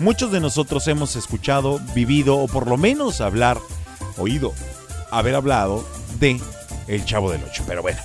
[0.01, 3.59] muchos de nosotros hemos escuchado, vivido o por lo menos hablar,
[4.19, 4.53] oído,
[5.11, 5.85] haber hablado
[6.19, 6.41] de
[6.87, 7.65] El Chavo del Ocho.
[7.67, 7.99] Pero bueno,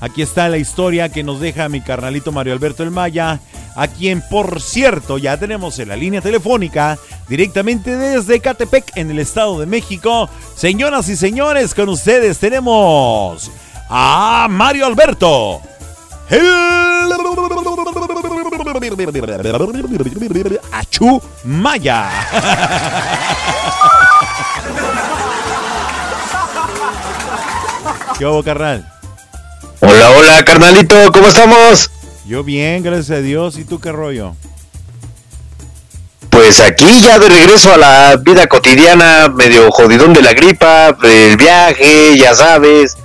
[0.00, 3.40] aquí está la historia que nos deja mi carnalito Mario Alberto El Maya,
[3.74, 6.98] a quien por cierto ya tenemos en la línea telefónica
[7.28, 10.28] directamente desde Catepec en el Estado de México.
[10.56, 13.50] Señoras y señores, con ustedes tenemos
[13.88, 15.60] a Mario Alberto.
[20.72, 22.08] Achu Maya.
[28.18, 28.88] ¿Qué hubo, carnal?
[29.80, 31.90] Hola, hola, carnalito, ¿cómo estamos?
[32.26, 33.58] Yo bien, gracias a Dios.
[33.58, 34.36] ¿Y tú qué rollo?
[36.30, 41.36] Pues aquí ya de regreso a la vida cotidiana, medio jodidón de la gripa, del
[41.36, 42.96] viaje, ya sabes,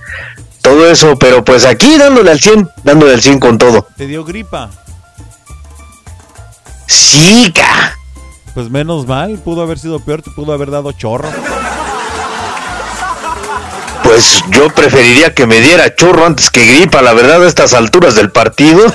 [0.61, 3.87] todo eso, pero pues aquí dándole al 100, dándole al 100 con todo.
[3.97, 4.69] ¿Te dio gripa?
[6.85, 7.97] Sí, ca.
[8.53, 11.29] Pues menos mal, pudo haber sido peor, te pudo haber dado chorro.
[14.07, 18.15] Pues yo preferiría que me diera chorro antes que gripa, la verdad, a estas alturas
[18.15, 18.85] del partido.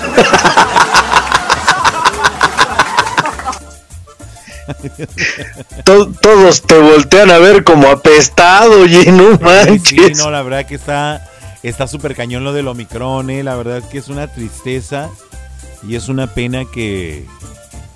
[5.85, 10.19] To- todos te voltean a ver como apestado, y no Sí, manches.
[10.19, 11.29] no, la verdad que está
[11.63, 13.43] está súper cañón lo del Omicron, eh.
[13.43, 15.11] La verdad que es una tristeza
[15.87, 17.25] y es una pena que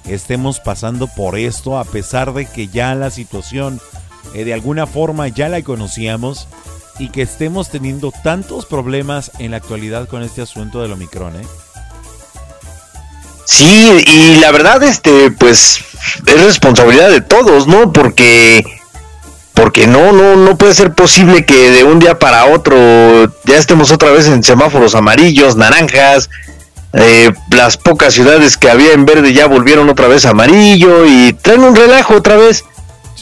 [0.09, 3.81] estemos pasando por esto a pesar de que ya la situación
[4.35, 6.47] eh, de alguna forma ya la conocíamos
[6.99, 11.47] y que estemos teniendo tantos problemas en la actualidad con este asunto del Omicron, eh.
[13.45, 15.81] Sí, y la verdad, este, pues,
[16.27, 17.93] es responsabilidad de todos, ¿no?
[17.93, 18.65] Porque,
[19.55, 22.77] porque no, no, no puede ser posible que de un día para otro
[23.45, 26.29] ya estemos otra vez en semáforos amarillos, naranjas.
[26.93, 31.63] eh, las pocas ciudades que había en verde ya volvieron otra vez amarillo y traen
[31.63, 32.65] un relajo otra vez.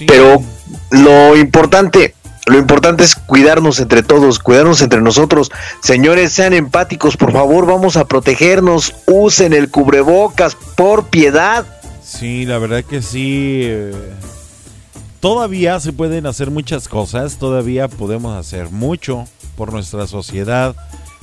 [0.07, 0.43] Pero
[0.91, 2.14] lo importante,
[2.47, 5.51] lo importante es cuidarnos entre todos, cuidarnos entre nosotros.
[5.83, 8.95] Señores, sean empáticos, por favor, vamos a protegernos.
[9.07, 11.65] Usen el cubrebocas, por piedad.
[12.03, 13.63] Sí, la verdad que sí.
[13.65, 13.93] eh,
[15.21, 19.25] Todavía se pueden hacer muchas cosas, todavía podemos hacer mucho
[19.57, 20.77] por nuestra sociedad,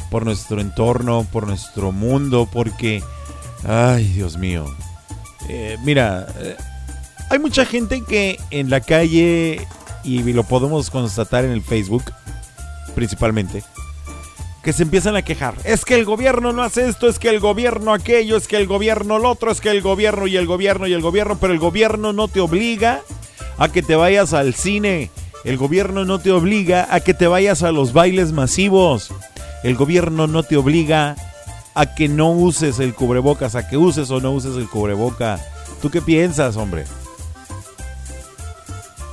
[0.09, 3.03] por nuestro entorno, por nuestro mundo, porque,
[3.63, 4.65] ay Dios mío,
[5.49, 6.55] Eh, mira, eh,
[7.29, 9.67] hay mucha gente que en la calle,
[10.03, 12.03] y lo podemos constatar en el Facebook,
[12.95, 13.63] principalmente,
[14.63, 15.55] que se empiezan a quejar.
[15.63, 18.67] Es que el gobierno no hace esto, es que el gobierno aquello, es que el
[18.67, 21.59] gobierno lo otro, es que el gobierno y el gobierno y el gobierno, pero el
[21.59, 23.01] gobierno no te obliga
[23.57, 25.09] a que te vayas al cine.
[25.43, 29.11] El gobierno no te obliga a que te vayas a los bailes masivos.
[29.63, 31.15] El gobierno no te obliga
[31.73, 35.39] a que no uses el cubrebocas, a que uses o no uses el cubreboca.
[35.81, 36.85] ¿Tú qué piensas, hombre?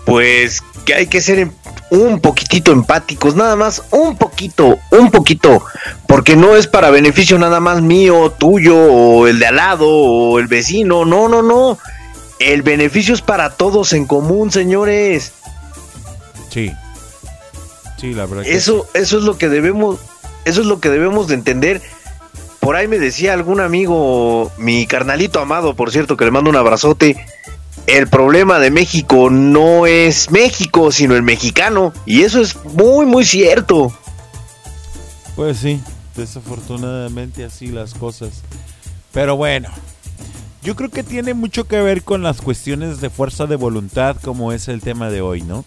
[0.09, 1.53] Pues que hay que ser em-
[1.91, 5.63] un poquitito empáticos, nada más, un poquito, un poquito,
[6.07, 10.39] porque no es para beneficio nada más mío, tuyo, o el de al lado, o
[10.39, 11.79] el vecino, no, no, no.
[12.39, 15.33] El beneficio es para todos en común, señores.
[16.51, 16.73] Sí.
[17.99, 18.45] Sí, la verdad.
[18.45, 19.99] que Eso, eso es lo que debemos,
[20.45, 21.83] eso es lo que debemos de entender.
[22.61, 26.57] Por ahí me decía algún amigo, mi carnalito amado, por cierto, que le mando un
[26.57, 27.17] abrazote.
[27.89, 31.95] El problema de México no es México, sino el mexicano.
[32.05, 33.91] Y eso es muy, muy cierto.
[35.34, 35.80] Pues sí,
[36.14, 38.43] desafortunadamente así las cosas.
[39.11, 39.70] Pero bueno,
[40.62, 44.53] yo creo que tiene mucho que ver con las cuestiones de fuerza de voluntad, como
[44.53, 45.64] es el tema de hoy, ¿no?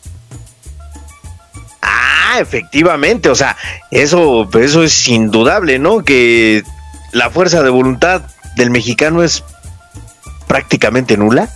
[1.81, 3.57] Ah, efectivamente, o sea,
[3.89, 6.03] eso, eso es indudable, ¿no?
[6.03, 6.61] Que
[7.13, 8.21] la fuerza de voluntad
[8.57, 9.43] del mexicano es
[10.45, 11.49] prácticamente nula.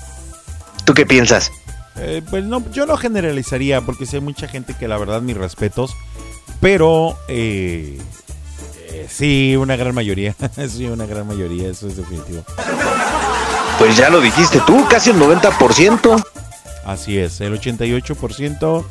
[0.86, 1.52] ¿Tú qué piensas?
[1.98, 5.38] Eh, pues no, yo no generalizaría, porque sí hay mucha gente que la verdad mis
[5.38, 5.96] respetos,
[6.62, 7.98] pero eh,
[8.90, 10.36] eh, sí, una gran mayoría,
[10.70, 12.44] sí, una gran mayoría, eso es definitivo.
[13.80, 16.26] Pues ya lo dijiste tú, casi el 90%.
[16.86, 18.86] Así es, el 88%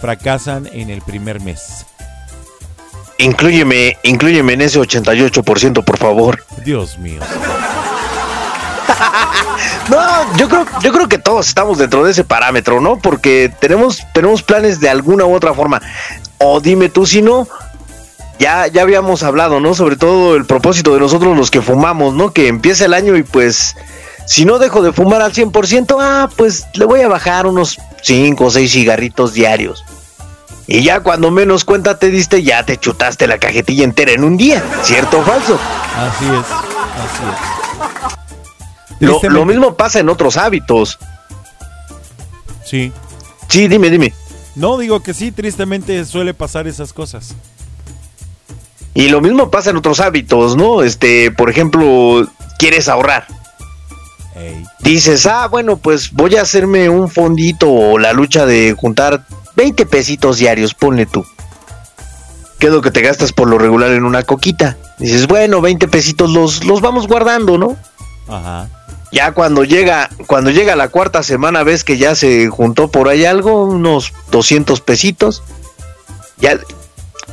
[0.00, 1.86] fracasan en el primer mes.
[3.18, 6.44] Inclúyeme, inclúyeme en ese 88%, por favor.
[6.64, 7.20] Dios mío.
[9.88, 12.98] No, yo creo, yo creo que todos estamos dentro de ese parámetro, ¿no?
[12.98, 15.80] Porque tenemos, tenemos planes de alguna u otra forma.
[16.36, 17.48] O dime tú si no,
[18.38, 19.74] ya, ya habíamos hablado, ¿no?
[19.74, 22.32] Sobre todo el propósito de nosotros los que fumamos, ¿no?
[22.32, 23.76] Que empieza el año y pues,
[24.26, 28.44] si no dejo de fumar al 100%, ah, pues le voy a bajar unos 5
[28.44, 29.84] o 6 cigarritos diarios.
[30.66, 34.36] Y ya cuando menos cuenta te diste, ya te chutaste la cajetilla entera en un
[34.36, 35.58] día, ¿cierto o falso?
[35.96, 38.27] Así es, así es.
[39.00, 40.98] Lo, lo mismo pasa en otros hábitos.
[42.64, 42.92] Sí.
[43.48, 44.12] Sí, dime, dime.
[44.54, 47.34] No, digo que sí, tristemente suele pasar esas cosas.
[48.94, 50.82] Y lo mismo pasa en otros hábitos, ¿no?
[50.82, 52.26] Este, por ejemplo,
[52.58, 53.26] quieres ahorrar.
[54.80, 59.26] Dices, ah, bueno, pues voy a hacerme un fondito o la lucha de juntar
[59.56, 61.24] 20 pesitos diarios, ponle tú.
[62.58, 64.76] ¿Qué es lo que te gastas por lo regular en una coquita?
[64.98, 67.76] Dices, bueno, 20 pesitos los, los vamos guardando, ¿no?
[68.28, 68.68] Ajá.
[69.10, 73.24] Ya cuando llega, cuando llega la cuarta semana ves que ya se juntó por ahí
[73.24, 75.42] algo, unos 200 pesitos.
[76.36, 76.58] Ya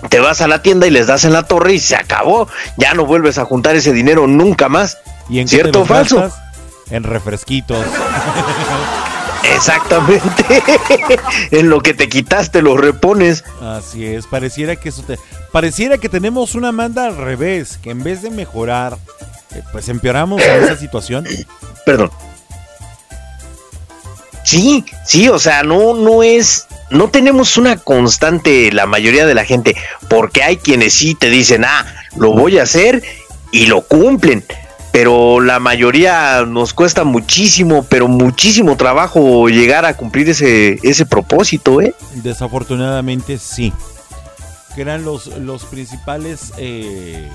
[0.10, 2.48] te vas a la tienda y les das en la torre y se acabó.
[2.78, 4.98] Ya no vuelves a juntar ese dinero nunca más.
[5.30, 6.18] ¿Y en ¿Cierto o los falso?
[6.18, 6.42] gastas?
[6.90, 7.86] En refresquitos.
[9.54, 10.46] Exactamente.
[11.52, 13.44] en lo que te quitaste lo repones.
[13.62, 15.20] Así es, pareciera que eso te,
[15.52, 18.98] pareciera que tenemos una manda al revés, que en vez de mejorar,
[19.56, 21.26] eh, pues empeoramos en esa situación.
[21.86, 22.12] Perdón.
[24.44, 29.44] Sí, sí, o sea, no, no es, no tenemos una constante la mayoría de la
[29.44, 29.76] gente,
[30.08, 31.84] porque hay quienes sí te dicen, ah,
[32.16, 33.02] lo voy a hacer
[33.52, 34.46] y lo cumplen,
[34.92, 41.82] pero la mayoría nos cuesta muchísimo, pero muchísimo trabajo llegar a cumplir ese, ese propósito,
[41.82, 41.96] ¿eh?
[42.14, 43.74] Desafortunadamente sí.
[44.76, 47.30] Que eran los, los principales eh,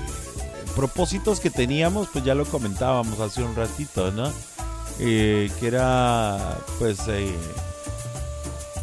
[0.71, 4.31] propósitos que teníamos, pues ya lo comentábamos hace un ratito, ¿no?
[4.99, 7.35] Eh, que era pues eh,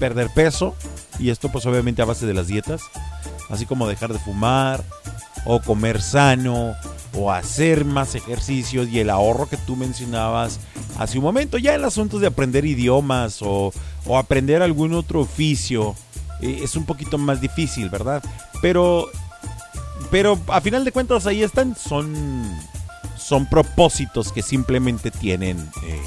[0.00, 0.74] perder peso
[1.18, 2.82] y esto pues obviamente a base de las dietas,
[3.50, 4.82] así como dejar de fumar
[5.44, 6.74] o comer sano
[7.14, 10.60] o hacer más ejercicios y el ahorro que tú mencionabas
[10.98, 13.72] hace un momento, ya el asunto de aprender idiomas o,
[14.06, 15.94] o aprender algún otro oficio
[16.40, 18.22] eh, es un poquito más difícil, ¿verdad?
[18.60, 19.08] Pero
[20.10, 22.14] pero a final de cuentas ahí están, son,
[23.16, 26.00] son propósitos que simplemente tienen, eh,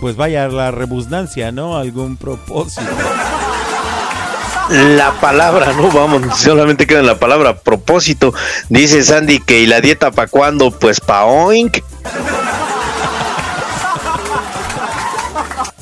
[0.00, 1.76] pues vaya la rebusnancia, ¿no?
[1.76, 2.82] Algún propósito.
[4.70, 8.34] La palabra, no vamos, solamente queda en la palabra propósito.
[8.68, 11.78] Dice Sandy que y la dieta para cuándo, pues pa oink.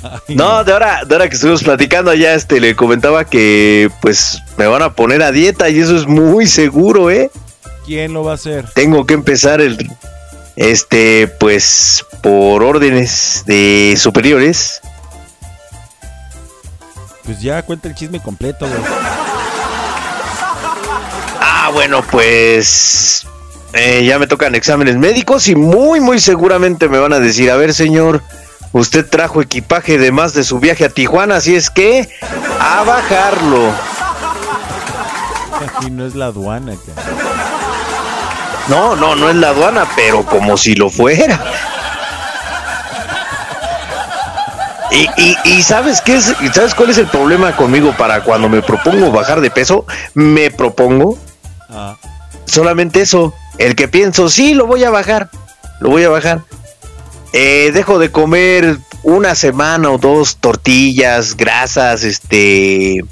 [0.28, 4.66] No, de ahora, de ahora que estuvimos platicando allá, este le comentaba que pues me
[4.66, 7.30] van a poner a dieta y eso es muy seguro, ¿eh?
[7.86, 8.66] ¿Quién lo va a hacer?
[8.74, 9.90] Tengo que empezar el
[10.56, 14.80] este pues por órdenes de superiores.
[17.24, 18.80] Pues ya cuenta el chisme completo, güey.
[21.66, 23.26] Ah, bueno, pues
[23.72, 27.56] eh, ya me tocan exámenes médicos y muy, muy seguramente me van a decir, a
[27.56, 28.22] ver, señor,
[28.74, 32.08] usted trajo equipaje de más de su viaje a Tijuana, así es que
[32.60, 33.70] a bajarlo.
[35.86, 37.08] Y no es la aduana, cara.
[38.68, 41.40] No, no, no es la aduana, pero como si lo fuera.
[44.90, 48.62] Y, y- y sabes qué es, sabes cuál es el problema conmigo para cuando me
[48.62, 51.18] propongo bajar de peso, me propongo
[51.68, 51.96] Ah,
[52.44, 55.28] solamente eso, el que pienso, sí, lo voy a bajar,
[55.80, 56.40] lo voy a bajar.
[57.36, 63.04] Eh, dejo de comer una semana o dos tortillas, grasas, este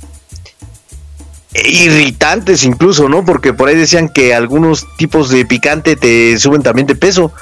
[1.54, 3.24] irritantes incluso, ¿no?
[3.24, 7.32] Porque por ahí decían que algunos tipos de picante te suben también de peso.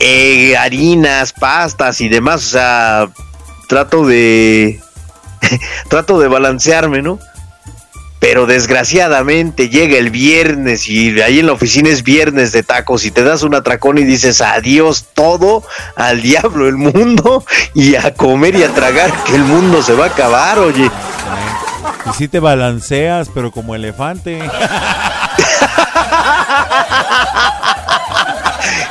[0.00, 3.08] Eh, harinas, pastas y demás, o sea,
[3.68, 4.80] trato de
[5.90, 7.18] trato de balancearme, ¿no?
[8.20, 13.10] Pero desgraciadamente llega el viernes y ahí en la oficina es viernes de tacos y
[13.10, 15.62] te das un atracón y dices adiós todo,
[15.94, 17.44] al diablo el mundo
[17.74, 20.90] y a comer y a tragar que el mundo se va a acabar, oye.
[22.10, 24.40] y sí te balanceas, pero como elefante.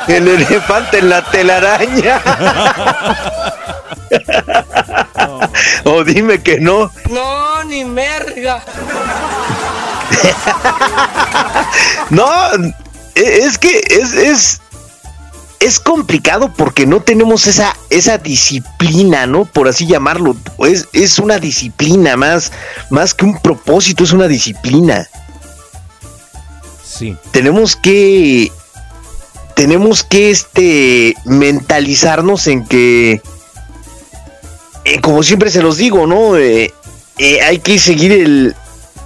[0.16, 2.22] El elefante en la telaraña.
[5.84, 6.90] o dime que no.
[7.10, 8.62] No, ni merga.
[12.10, 12.26] No,
[13.14, 14.60] es que es, es,
[15.60, 19.44] es complicado porque no tenemos esa, esa disciplina, ¿no?
[19.44, 20.34] Por así llamarlo.
[20.60, 22.50] Es, es una disciplina más,
[22.88, 25.06] más que un propósito, es una disciplina.
[26.82, 27.14] Sí.
[27.30, 28.50] Tenemos que
[29.58, 33.20] tenemos que este mentalizarnos en que
[34.84, 36.36] eh, como siempre se los digo, ¿no?
[36.36, 36.72] Eh,
[37.18, 38.54] eh, hay que seguir el,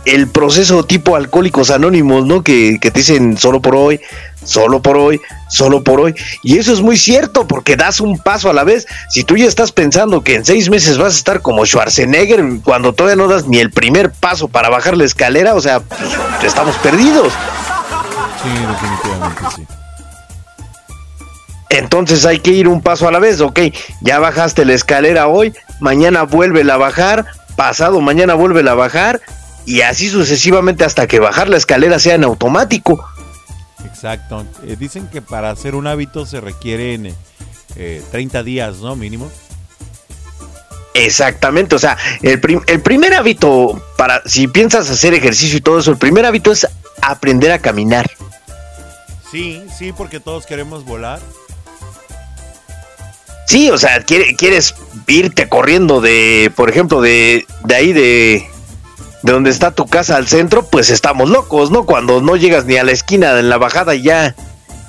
[0.04, 2.42] el proceso tipo alcohólicos anónimos, ¿no?
[2.42, 3.98] Que, que te dicen solo por hoy,
[4.44, 6.14] solo por hoy, solo por hoy.
[6.42, 8.86] Y eso es muy cierto, porque das un paso a la vez.
[9.08, 12.92] Si tú ya estás pensando que en seis meses vas a estar como Schwarzenegger, cuando
[12.92, 16.02] todavía no das ni el primer paso para bajar la escalera, o sea, pues,
[16.44, 17.32] estamos perdidos.
[18.42, 19.81] Sí, definitivamente sí.
[21.72, 23.58] Entonces hay que ir un paso a la vez, ok,
[24.02, 27.24] ya bajaste la escalera hoy, mañana vuelve a bajar,
[27.56, 29.20] pasado mañana vuelve a bajar
[29.64, 33.02] y así sucesivamente hasta que bajar la escalera sea en automático.
[33.86, 34.44] Exacto.
[34.66, 37.14] Eh, dicen que para hacer un hábito se requieren
[37.76, 38.94] eh, 30 días, ¿no?
[38.94, 39.30] Mínimo.
[40.94, 45.78] Exactamente, o sea, el, prim- el primer hábito para, si piensas hacer ejercicio y todo
[45.78, 46.66] eso, el primer hábito es
[47.00, 48.10] aprender a caminar.
[49.30, 51.18] Sí, sí, porque todos queremos volar.
[53.46, 54.74] Sí, o sea, quiere- quieres
[55.06, 58.46] irte corriendo de, por ejemplo, de, de ahí de,
[59.22, 61.84] de donde está tu casa al centro, pues estamos locos, ¿no?
[61.84, 64.34] Cuando no llegas ni a la esquina en la bajada ya,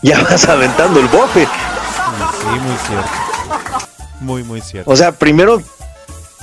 [0.01, 1.45] ya vas aventando el bofe.
[1.45, 3.09] Sí, muy cierto.
[4.21, 4.89] Muy, muy cierto.
[4.89, 5.61] O sea, primero,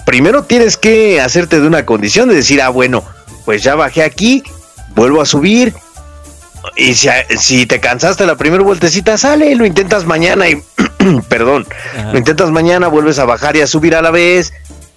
[0.05, 3.05] primero tienes que hacerte de una condición de decir, ah, bueno,
[3.45, 4.43] pues ya bajé aquí,
[4.95, 5.73] vuelvo a subir.
[6.77, 7.09] Y si,
[7.39, 10.63] si te cansaste la primera vueltecita, sale, lo intentas mañana y,
[11.29, 12.13] perdón, Ajá.
[12.13, 14.53] lo intentas mañana, vuelves a bajar y a subir a la vez.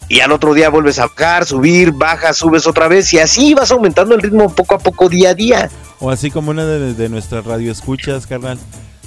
[0.10, 3.72] Y al otro día vuelves a bajar, subir, bajas, subes otra vez y así vas
[3.72, 5.70] aumentando el ritmo poco a poco, día a día.
[6.00, 8.60] O así como una de, de nuestras radioescuchas, carnal.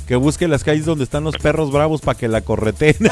[0.08, 2.96] Que busque las calles donde están los perros bravos para que la correten.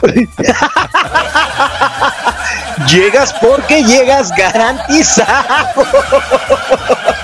[2.88, 5.84] Llegas porque llegas garantizado.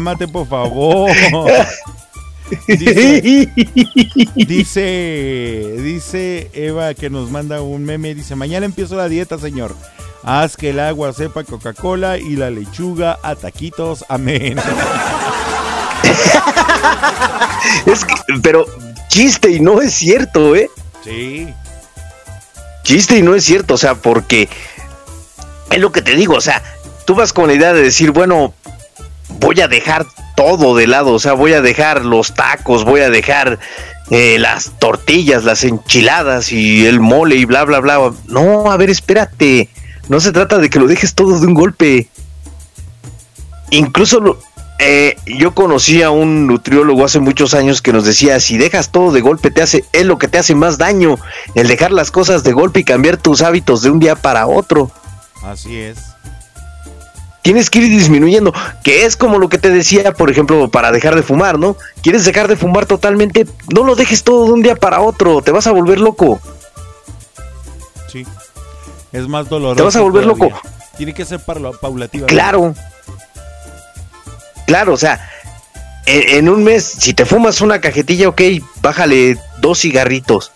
[0.00, 1.10] Cámate, por favor.
[2.66, 3.48] Dice,
[4.34, 8.14] dice, dice Eva que nos manda un meme.
[8.14, 9.76] Dice: Mañana empiezo la dieta, señor.
[10.24, 14.06] Haz que el agua sepa Coca-Cola y la lechuga a taquitos.
[14.08, 14.56] Amén.
[17.86, 18.64] Es que- pero
[19.08, 20.70] chiste y no es cierto, ¿eh?
[21.04, 21.46] Sí.
[22.84, 24.48] Chiste y no es cierto, o sea, porque
[25.70, 26.62] es lo que te digo, o sea,
[27.06, 28.54] tú vas con la idea de decir, bueno,
[29.40, 33.10] voy a dejar todo de lado, o sea, voy a dejar los tacos, voy a
[33.10, 33.58] dejar
[34.10, 38.12] eh, las tortillas, las enchiladas y el mole y bla, bla, bla.
[38.26, 39.68] No, a ver, espérate,
[40.08, 42.08] no se trata de que lo dejes todo de un golpe.
[43.70, 44.38] Incluso lo-
[44.78, 49.12] eh, yo conocí a un nutriólogo hace muchos años que nos decía, si dejas todo
[49.12, 51.18] de golpe, te hace, es lo que te hace más daño,
[51.54, 54.90] el dejar las cosas de golpe y cambiar tus hábitos de un día para otro.
[55.42, 55.98] Así es.
[57.42, 58.52] Tienes que ir disminuyendo,
[58.84, 61.76] que es como lo que te decía, por ejemplo, para dejar de fumar, ¿no?
[62.02, 63.46] ¿Quieres dejar de fumar totalmente?
[63.72, 66.38] No lo dejes todo de un día para otro, te vas a volver loco.
[68.08, 68.26] Sí.
[69.12, 69.76] Es más doloroso.
[69.76, 70.48] Te vas a volver todavía.
[70.48, 70.68] loco.
[70.98, 71.40] Tiene que ser
[71.80, 72.26] paulativa.
[72.26, 72.74] Claro.
[74.66, 75.30] Claro, o sea,
[76.06, 78.42] en, en un mes, si te fumas una cajetilla, ok,
[78.82, 80.52] bájale dos cigarritos.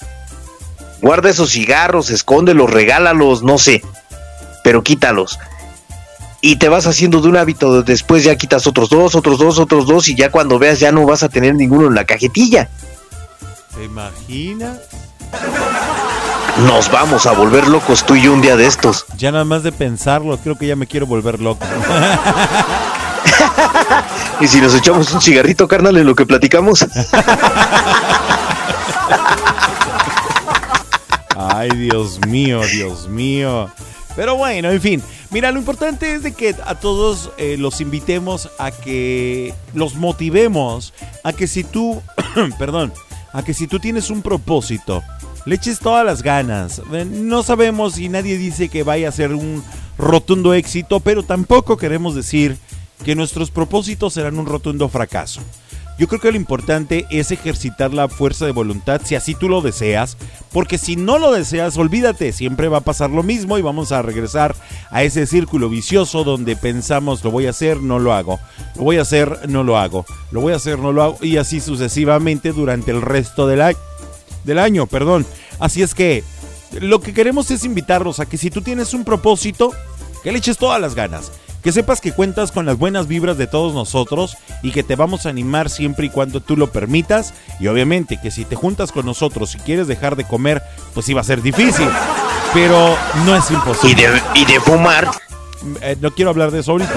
[1.00, 3.82] Guarda esos cigarros, escóndelos, regálalos, no sé,
[4.62, 5.38] pero quítalos.
[6.46, 9.86] Y te vas haciendo de un hábito, después ya quitas otros dos, otros dos, otros
[9.86, 12.68] dos, y ya cuando veas ya no vas a tener ninguno en la cajetilla.
[13.74, 14.76] ¿Te imaginas?
[16.66, 19.06] Nos vamos a volver locos tú y yo un día de estos.
[19.16, 21.64] Ya nada más de pensarlo, creo que ya me quiero volver loco.
[24.40, 26.84] Y si nos echamos un cigarrito, carnal, en lo que platicamos.
[31.36, 33.70] Ay, Dios mío, Dios mío.
[34.16, 35.02] Pero bueno, en fin.
[35.30, 40.92] Mira, lo importante es de que a todos eh, los invitemos a que los motivemos
[41.24, 42.00] a que si tú,
[42.58, 42.92] perdón,
[43.32, 45.02] a que si tú tienes un propósito,
[45.44, 46.80] le eches todas las ganas.
[46.92, 49.62] Eh, No sabemos y nadie dice que vaya a ser un
[49.98, 52.56] rotundo éxito, pero tampoco queremos decir
[53.04, 55.40] que nuestros propósitos serán un rotundo fracaso.
[55.96, 59.60] Yo creo que lo importante es ejercitar la fuerza de voluntad si así tú lo
[59.60, 60.16] deseas,
[60.52, 64.02] porque si no lo deseas, olvídate, siempre va a pasar lo mismo y vamos a
[64.02, 64.56] regresar
[64.90, 68.40] a ese círculo vicioso donde pensamos lo voy a hacer, no lo hago,
[68.74, 71.36] lo voy a hacer, no lo hago, lo voy a hacer, no lo hago y
[71.36, 73.78] así sucesivamente durante el resto del año,
[74.42, 75.24] del año, perdón.
[75.60, 76.24] Así es que
[76.80, 79.72] lo que queremos es invitarlos a que si tú tienes un propósito,
[80.24, 81.30] que le eches todas las ganas.
[81.64, 85.24] Que sepas que cuentas con las buenas vibras de todos nosotros y que te vamos
[85.24, 87.32] a animar siempre y cuando tú lo permitas.
[87.58, 90.62] Y obviamente que si te juntas con nosotros y quieres dejar de comer,
[90.92, 91.88] pues va a ser difícil.
[92.52, 92.94] Pero
[93.24, 93.90] no es imposible.
[93.90, 95.10] Y de, y de fumar.
[95.80, 96.92] Eh, no quiero hablar de eso ahorita.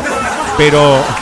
[0.57, 1.01] Pero.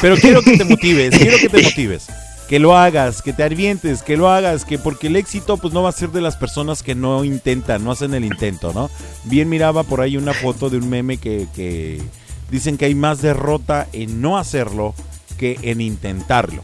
[0.00, 2.08] Pero quiero que te motives, quiero que te motives.
[2.48, 5.82] Que lo hagas, que te arvientes, que lo hagas, que porque el éxito pues no
[5.82, 8.90] va a ser de las personas que no intentan, no hacen el intento, ¿no?
[9.24, 12.02] Bien miraba por ahí una foto de un meme que, que
[12.50, 14.94] dicen que hay más derrota en no hacerlo
[15.38, 16.62] que en intentarlo.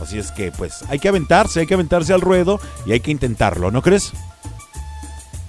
[0.00, 3.10] Así es que pues hay que aventarse, hay que aventarse al ruedo y hay que
[3.10, 4.12] intentarlo, ¿no crees?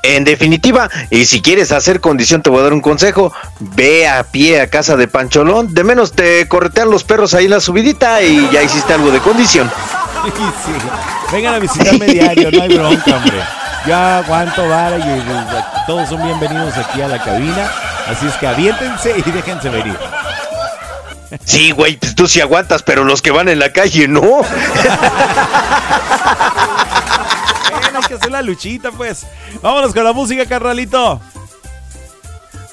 [0.07, 3.33] En definitiva, y si quieres hacer condición, te voy a dar un consejo.
[3.59, 5.73] Ve a pie a casa de Pancholón.
[5.73, 9.19] De menos te corretean los perros ahí en la subidita y ya hiciste algo de
[9.19, 9.69] condición.
[10.27, 10.71] Sí, sí.
[11.31, 13.37] Vengan a visitarme diario, no hay bronca, hombre.
[13.85, 15.23] Ya aguanto vara y
[15.85, 17.71] todos son bienvenidos aquí a la cabina.
[18.09, 19.95] Así es que aviéntense y déjense venir.
[21.45, 24.21] Sí, güey, pues tú sí aguantas, pero los que van en la calle no.
[28.17, 29.25] Hacer la luchita, pues.
[29.61, 31.21] Vámonos con la música, carnalito.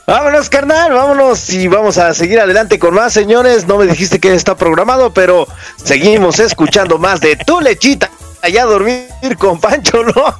[0.07, 3.66] Vámonos, carnal, vámonos y vamos a seguir adelante con más, señores.
[3.66, 5.47] No me dijiste que está programado, pero
[5.82, 8.11] seguimos escuchando más de tu lechita.
[8.42, 10.34] Allá a dormir con Pancho, ¿no?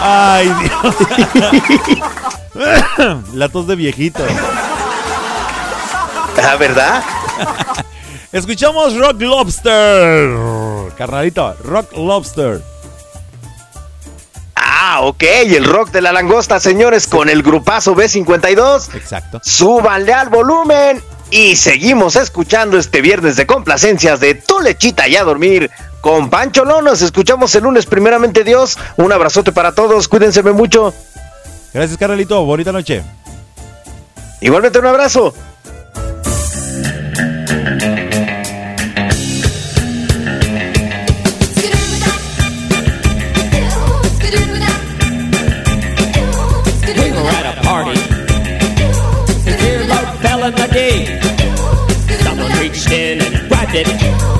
[0.00, 0.96] Ay, Dios.
[3.34, 4.24] la tos de viejito.
[6.42, 7.04] Ah, ¿verdad?
[8.32, 10.30] Escuchamos Rock Lobster.
[11.00, 12.60] Carnalito, Rock Lobster.
[14.54, 18.94] Ah, ok, el rock de la langosta, señores, con el grupazo B52.
[18.94, 19.40] Exacto.
[19.42, 25.24] Súbanle al volumen y seguimos escuchando este viernes de complacencias de Tu Lechita y a
[25.24, 25.70] dormir
[26.02, 26.82] con Pancho No.
[26.82, 28.76] Nos escuchamos el lunes, primeramente Dios.
[28.98, 30.92] Un abrazote para todos, cuídense mucho.
[31.72, 32.44] Gracias, carnalito.
[32.44, 33.02] Bonita noche.
[34.42, 35.32] Igualmente un abrazo.
[53.72, 54.39] with it.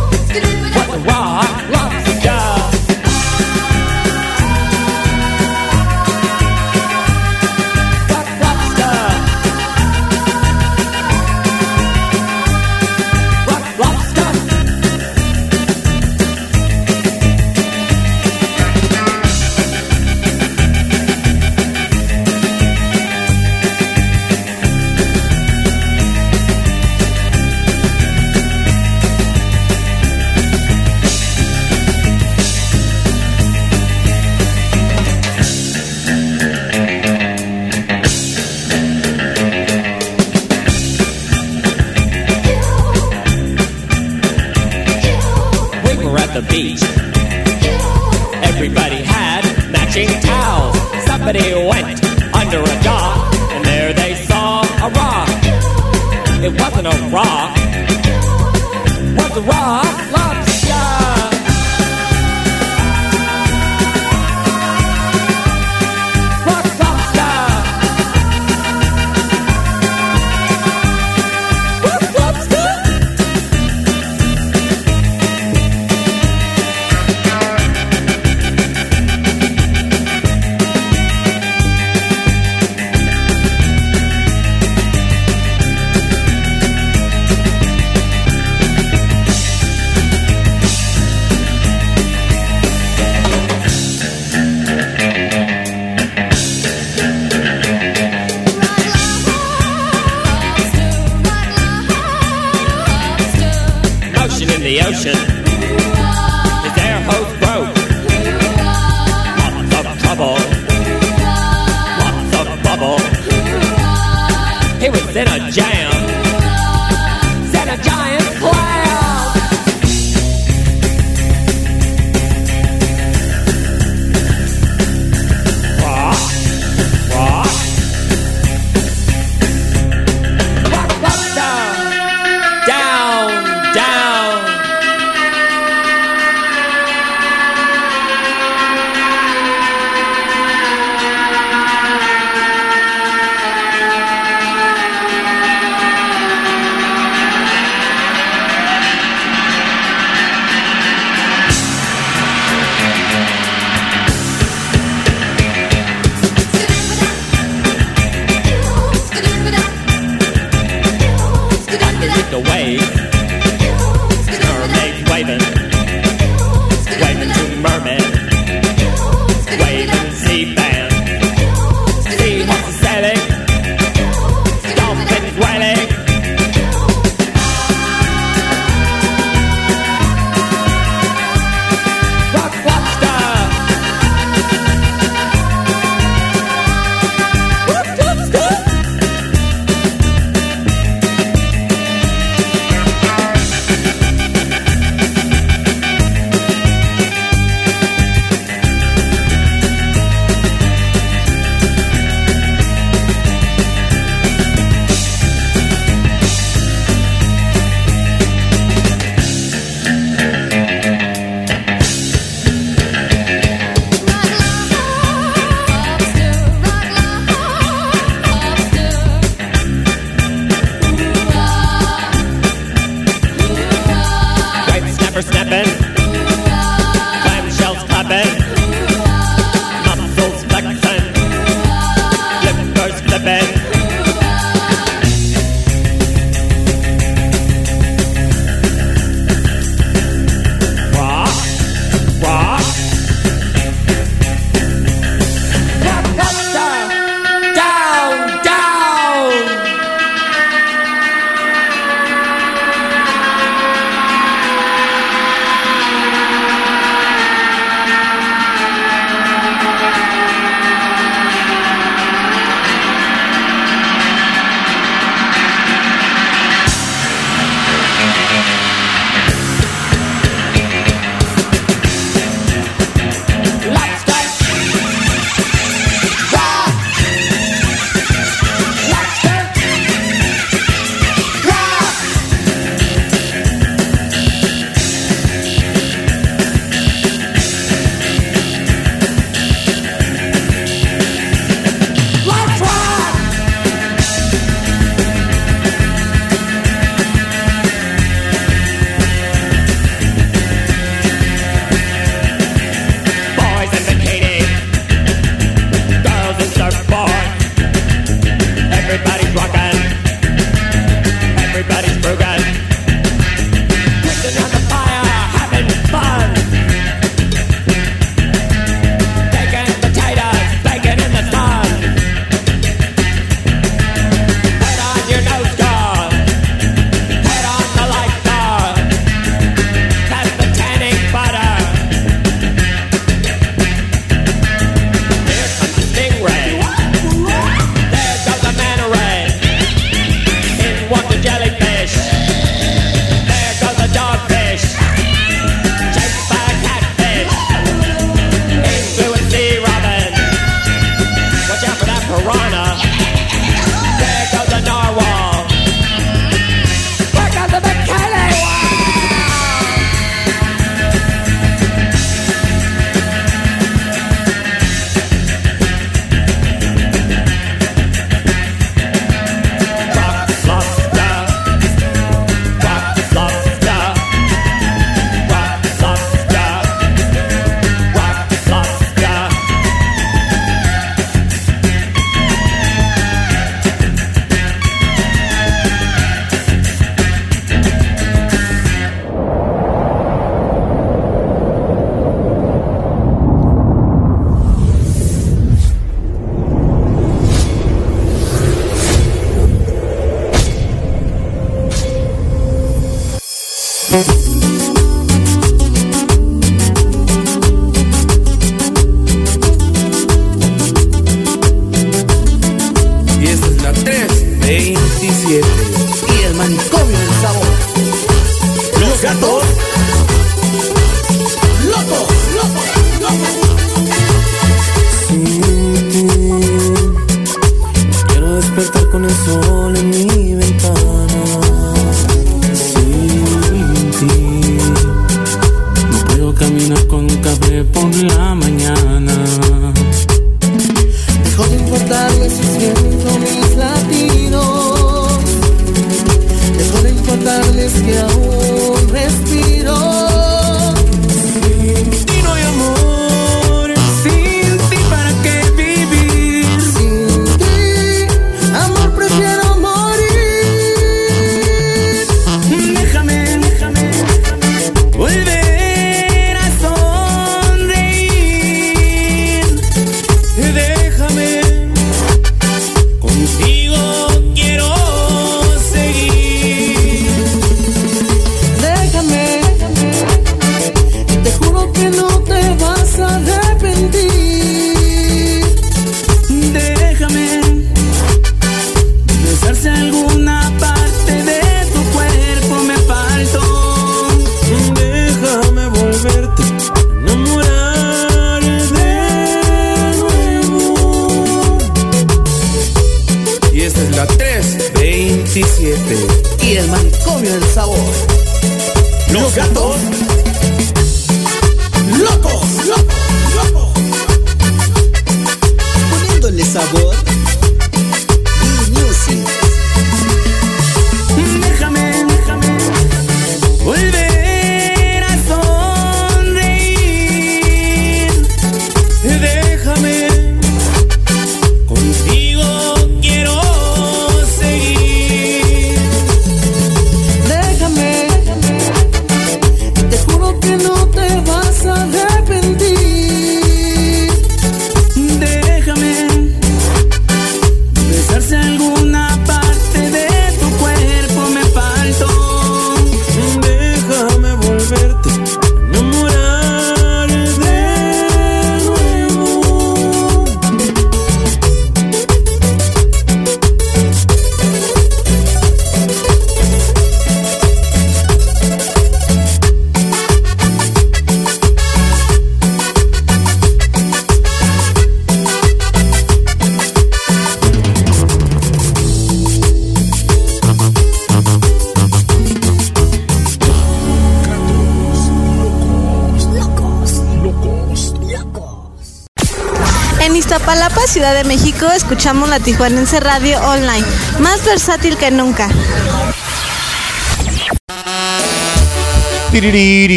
[592.30, 593.84] la Tijuanense Radio Online,
[594.20, 595.48] más versátil que nunca.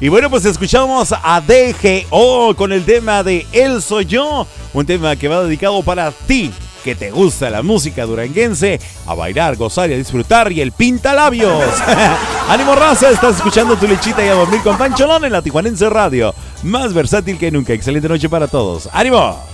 [0.00, 5.14] Y bueno, pues escuchamos a DGO con el tema de El Soy Yo, un tema
[5.14, 6.52] que va dedicado para ti,
[6.82, 11.62] que te gusta la música duranguense, a bailar, gozar y a disfrutar y el pintalabios.
[12.48, 16.34] Ánimo raza, estás escuchando tu lechita y a dormir con Pancholón en la Tijuanense Radio.
[16.64, 17.72] Más versátil que nunca.
[17.72, 18.88] Excelente noche para todos.
[18.92, 19.51] ¡Ánimo!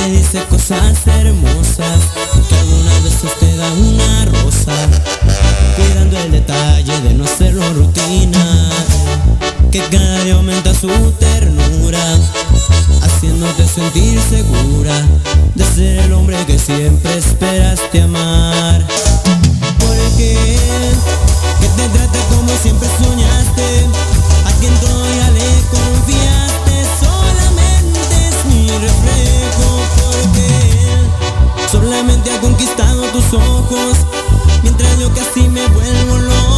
[0.00, 2.00] te dice cosas hermosas.
[2.48, 4.74] Todo una vez te da una rosa.
[5.76, 8.70] Cuidando el detalle de no hacerlo rutina.
[9.70, 12.00] Que cada día aumenta su ternura.
[13.02, 14.94] Haciéndote sentir segura
[15.54, 18.86] De ser el hombre que siempre esperaste amar.
[19.78, 20.56] Porque
[21.60, 23.86] que te trata como siempre soñaste.
[24.46, 25.29] A quien todavía
[31.90, 33.96] solamente ha conquistado tus ojos,
[34.62, 36.49] mientras yo casi me vuelvo loco.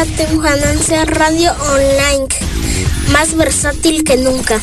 [0.00, 2.26] la Tebujanense Radio Online,
[3.12, 4.58] más versátil que nunca.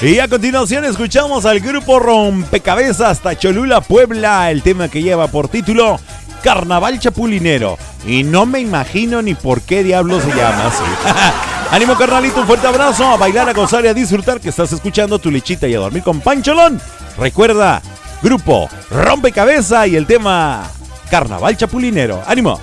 [0.00, 5.98] Y a continuación escuchamos al grupo Rompecabezas Tacholula Puebla, el tema que lleva por título
[6.44, 7.76] Carnaval Chapulinero.
[8.06, 10.84] Y no me imagino ni por qué diablo se llama así.
[11.72, 15.18] Ánimo carnalito, un fuerte abrazo, a bailar, a gozar y a disfrutar que estás escuchando
[15.18, 16.80] tu lechita y a dormir con Pancholón.
[17.18, 17.82] Recuerda,
[18.22, 20.70] Grupo Rompecabeza y el tema
[21.10, 22.22] Carnaval Chapulinero.
[22.26, 22.60] ¡Ánimo!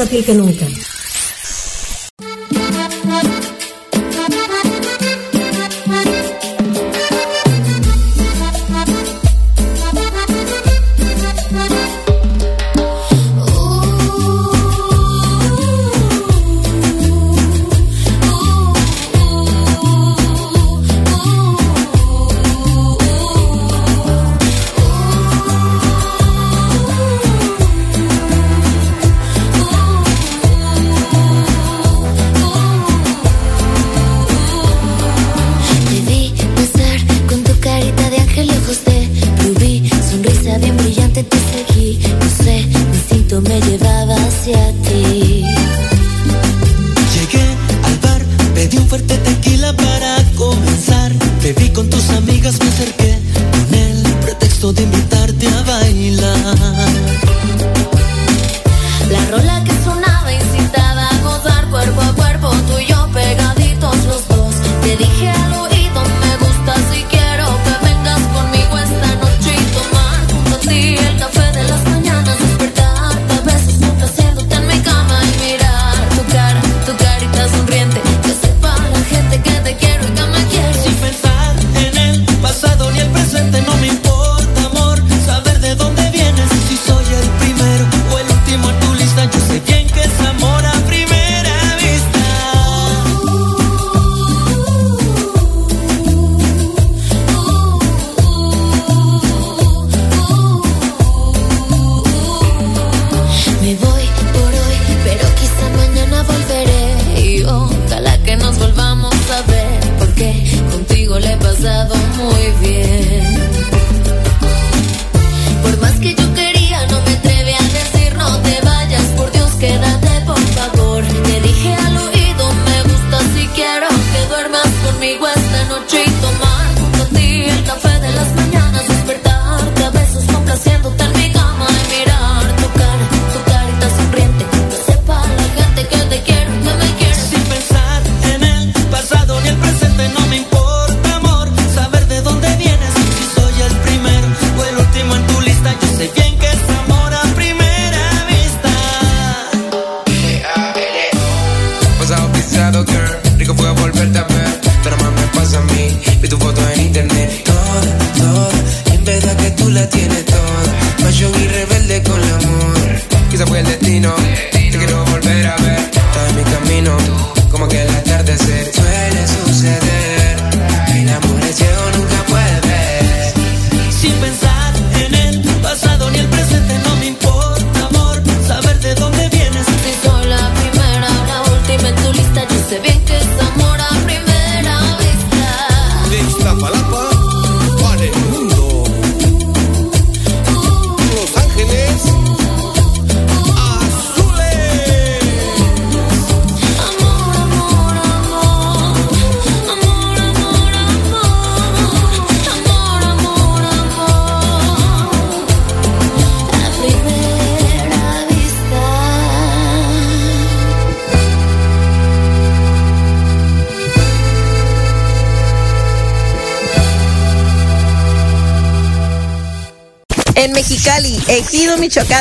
[0.00, 0.79] fácil que nunca.
[40.60, 45.44] bien brillante te seguí, no sé, mi instinto me llevaba hacia ti.
[47.14, 47.46] Llegué
[47.82, 48.22] al bar,
[48.54, 51.12] pedí un fuerte tequila para comenzar.
[51.42, 53.18] Te vi con tus amigas, me acerqué
[53.52, 54.99] con el pretexto de mi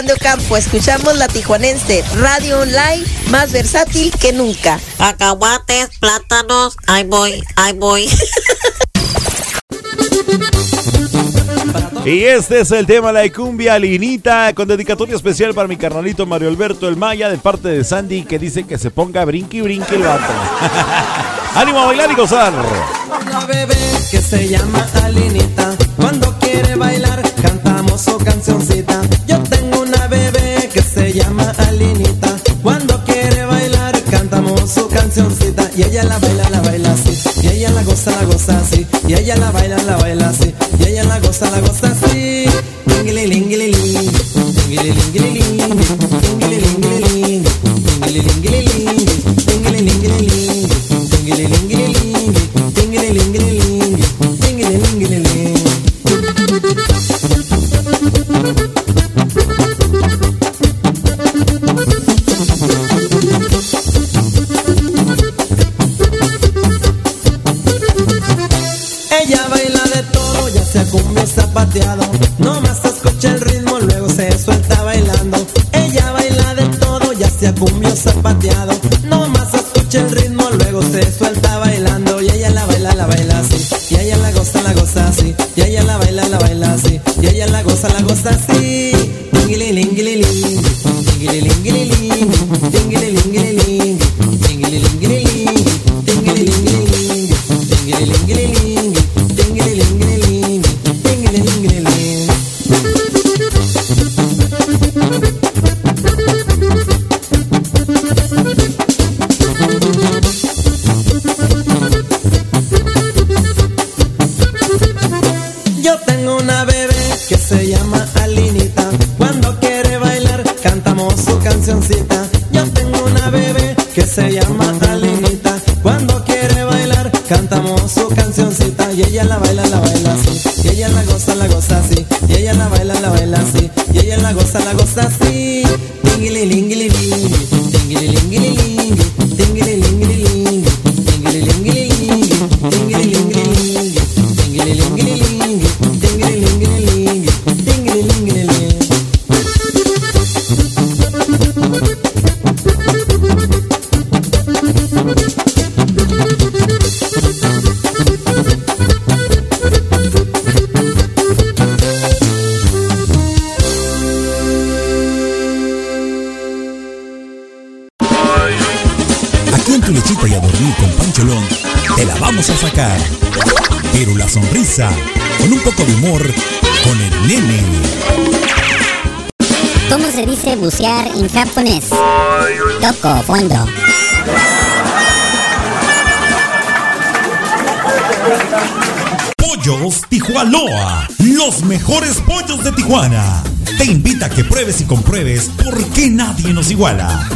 [0.04, 4.80] De Ocampo, escuchamos la tijuanense radio online más versátil que nunca.
[4.98, 8.08] Cacahuates, plátanos, ahí voy, ahí voy.
[12.06, 16.48] Y este es el tema, la cumbia linita, con dedicatoria especial para mi carnalito Mario
[16.48, 20.04] Alberto El Maya, de parte de Sandy, que dice que se ponga brinqui brinqui el
[20.04, 20.32] vato.
[21.56, 22.54] ¡Ánimo a bailar y gozar!
[23.22, 23.76] Una bebé
[24.10, 25.76] que se llama Alinita.
[39.30, 40.52] Ella la baila, la baila así.
[40.80, 42.46] Y ella la goza, la goza así.
[42.88, 44.12] Lingililinguililing.
[44.70, 45.78] Lingililinguililing.
[46.40, 47.44] Lingililinguililing.
[48.02, 48.99] Lingililinguililing.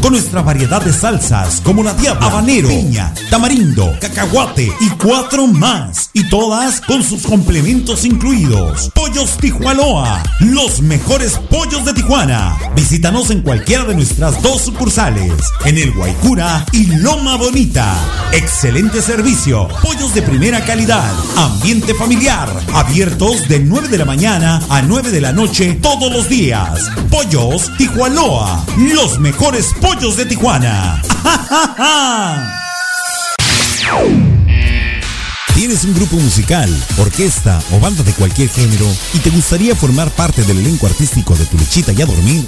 [0.02, 6.10] Con nuestra variedad de salsas como la diabla, habanero, piña, tamarindo, cacahuate y cuatro más.
[6.14, 8.92] Y todas con sus complementos incluidos.
[8.94, 12.58] Pollos Tijuanoa, los mejores pollos de Tijuana.
[12.76, 15.32] Visítanos en cualquiera de nuestras dos sucursales,
[15.66, 17.96] en el Guaycura y Loma Bonita.
[18.32, 24.82] Excelente servicio, pollos de primera calidad, ambiente familiar, abiertos de 9 de la mañana a
[24.82, 26.90] 9 de la noche todos los días.
[27.10, 31.02] Pollos Tijuanoa, los mejores pollos de Tijuana.
[35.56, 40.44] ¿Tienes un grupo musical, orquesta o banda de cualquier género y te gustaría formar parte
[40.44, 42.44] del elenco artístico de Tu Lechita y a Dormir?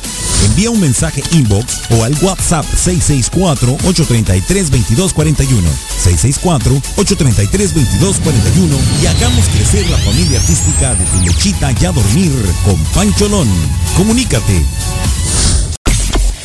[0.46, 5.64] Envía un mensaje inbox o al WhatsApp 664-833-2241.
[6.04, 12.32] 664-833-2241 y hagamos crecer la familia artística de Tu Lechita y a Dormir
[12.64, 13.50] con Pancholón.
[13.98, 14.64] Comunícate.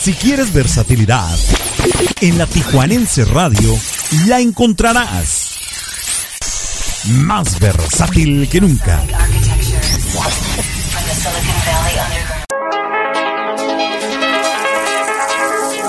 [0.01, 1.39] Si quieres versatilidad,
[2.23, 3.79] en la Tijuanense Radio
[4.27, 5.51] la encontrarás
[7.09, 9.03] más versátil que nunca.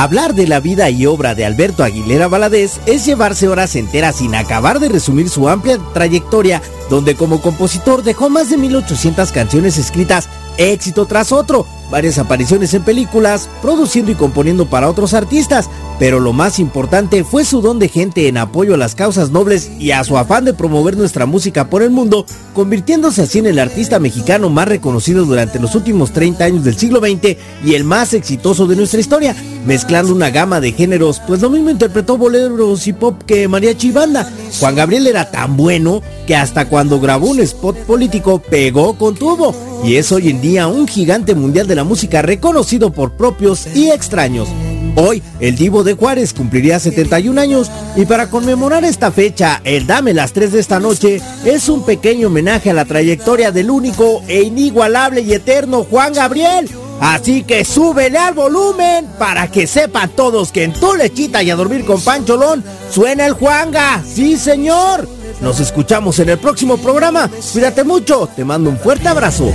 [0.00, 4.34] Hablar de la vida y obra de Alberto Aguilera Valadez es llevarse horas enteras sin
[4.34, 10.30] acabar de resumir su amplia trayectoria, donde como compositor dejó más de 1800 canciones escritas,
[10.56, 15.68] éxito tras otro, varias apariciones en películas, produciendo y componiendo para otros artistas,
[16.00, 19.70] pero lo más importante fue su don de gente en apoyo a las causas nobles
[19.78, 22.24] y a su afán de promover nuestra música por el mundo,
[22.54, 27.00] convirtiéndose así en el artista mexicano más reconocido durante los últimos 30 años del siglo
[27.00, 29.36] XX y el más exitoso de nuestra historia,
[29.66, 33.92] mezclando una gama de géneros, pues lo mismo interpretó boleros y pop que mariachi y
[33.92, 34.26] banda.
[34.58, 39.54] Juan Gabriel era tan bueno que hasta cuando grabó un spot político pegó con tubo
[39.84, 43.90] y es hoy en día un gigante mundial de la música reconocido por propios y
[43.90, 44.48] extraños.
[44.96, 50.14] Hoy, el Divo de Juárez cumpliría 71 años y para conmemorar esta fecha, el Dame
[50.14, 54.42] las 3 de esta noche es un pequeño homenaje a la trayectoria del único e
[54.42, 56.68] inigualable y eterno Juan Gabriel.
[57.00, 61.56] Así que súbele al volumen para que sepan todos que en tu lechita y a
[61.56, 64.02] dormir con Pancholón suena el Juanga.
[64.04, 65.08] Sí, señor.
[65.40, 67.30] Nos escuchamos en el próximo programa.
[67.52, 68.28] Cuídate mucho.
[68.36, 69.50] Te mando un fuerte abrazo.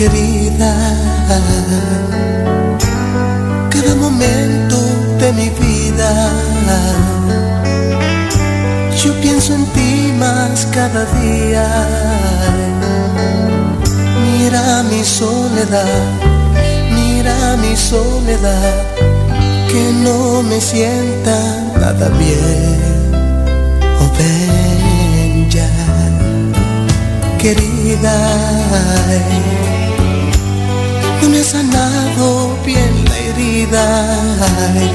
[0.00, 0.72] Querida.
[3.72, 4.78] Cada momento
[5.20, 6.10] de mi vida,
[9.02, 11.66] yo pienso en ti más cada día.
[14.24, 16.02] Mira mi soledad,
[16.98, 18.74] mira mi soledad,
[19.70, 21.36] que no me sienta
[21.78, 23.10] nada bien.
[24.00, 25.70] Oh, ven ya,
[27.38, 28.16] querida
[33.72, 34.90] Ay,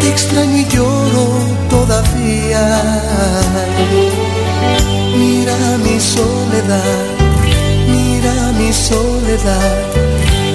[0.00, 1.26] te extraño y lloro
[1.68, 2.62] todavía.
[5.18, 7.04] Mira mi soledad,
[7.88, 9.76] mira mi soledad,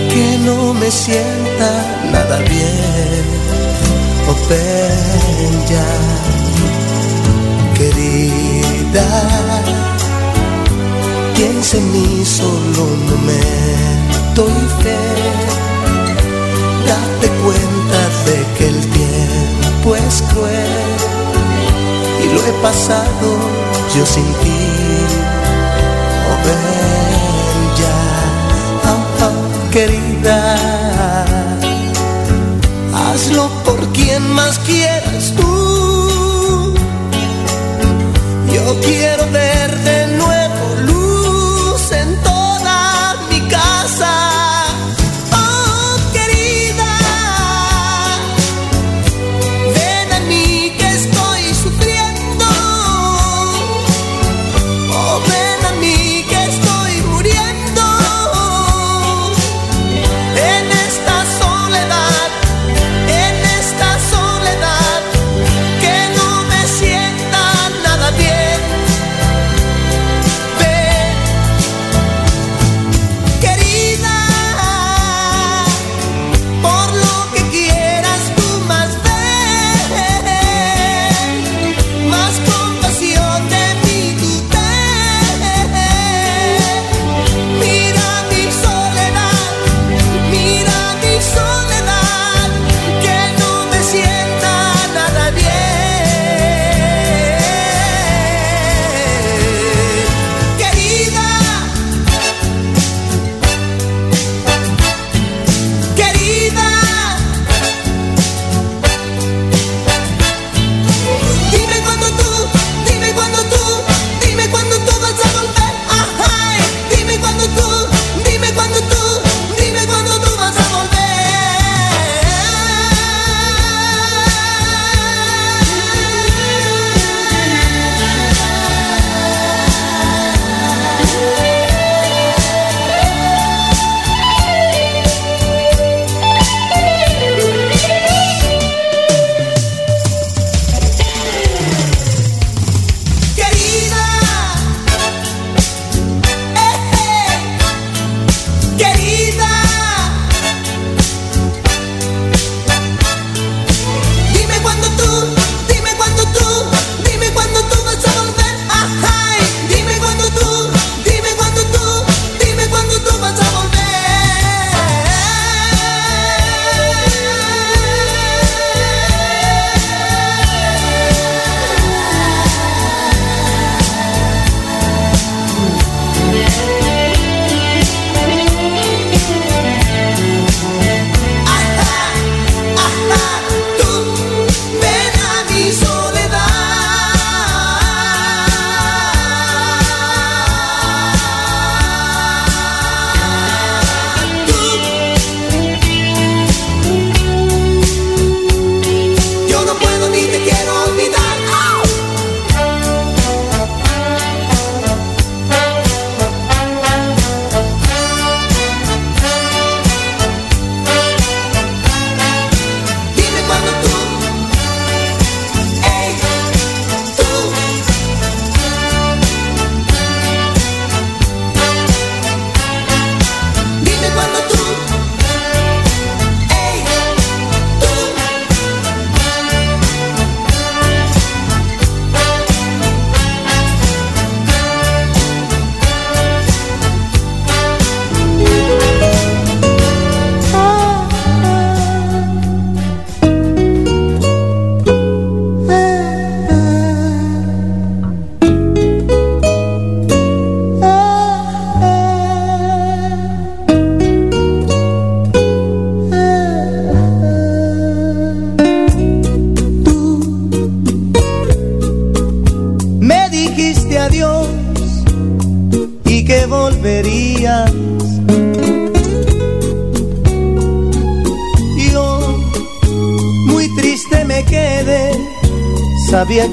[0.10, 1.70] que no me sienta
[2.12, 3.26] nada bien.
[4.28, 5.90] Oh, ven ya,
[7.78, 9.06] querida.
[11.36, 15.55] Piensa en mí solo un momento y fe.
[16.88, 21.16] Date cuenta de que el tiempo es cruel
[22.24, 23.28] y lo he pasado
[23.96, 24.62] yo sin ti.
[26.30, 26.86] Oh, ven
[28.92, 30.56] oh, oh, querida.
[32.94, 36.74] Hazlo por quien más quieras tú.
[38.54, 39.55] Yo quiero ver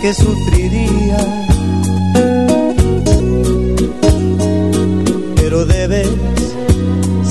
[0.01, 1.19] que sufriría.
[5.37, 6.09] Pero debes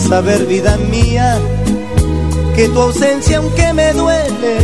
[0.08, 1.40] saber, vida mía,
[2.56, 4.58] que tu ausencia, aunque me duele,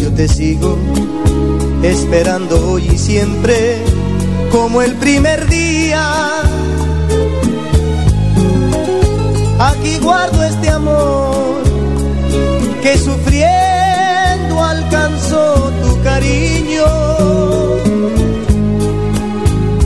[0.00, 0.76] yo te sigo
[1.82, 3.78] esperando hoy y siempre
[4.50, 6.02] como el primer día.
[9.58, 11.62] Aquí guardo este amor
[12.82, 13.69] que tu
[16.20, 16.86] cariño.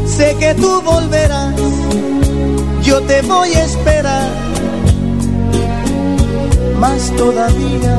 [0.06, 1.55] Sé que tú volverás,
[2.82, 4.31] yo te voy a esperar,
[6.78, 7.98] más todavía.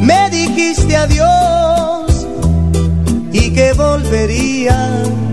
[0.00, 2.26] Me dijiste adiós
[3.32, 5.23] y que volverías.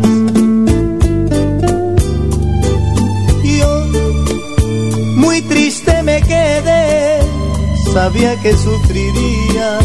[7.94, 9.80] Sabía que sufriría.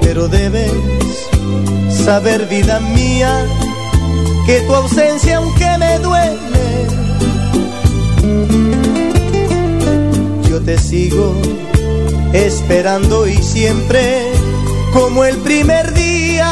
[0.00, 0.72] Pero debes
[2.04, 3.32] saber, vida mía,
[4.46, 6.86] que tu ausencia, aunque me duele,
[10.48, 11.34] yo te sigo
[12.32, 14.32] esperando y siempre
[14.92, 16.50] como el primer día.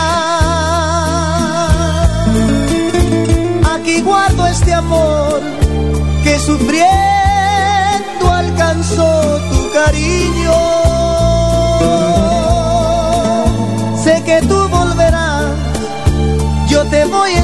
[3.75, 5.41] Aquí guardo este amor
[6.23, 7.12] que sufriendo
[8.53, 10.53] alcanzó tu cariño.
[14.03, 15.47] Sé que tú volverás,
[16.69, 17.39] yo te voy a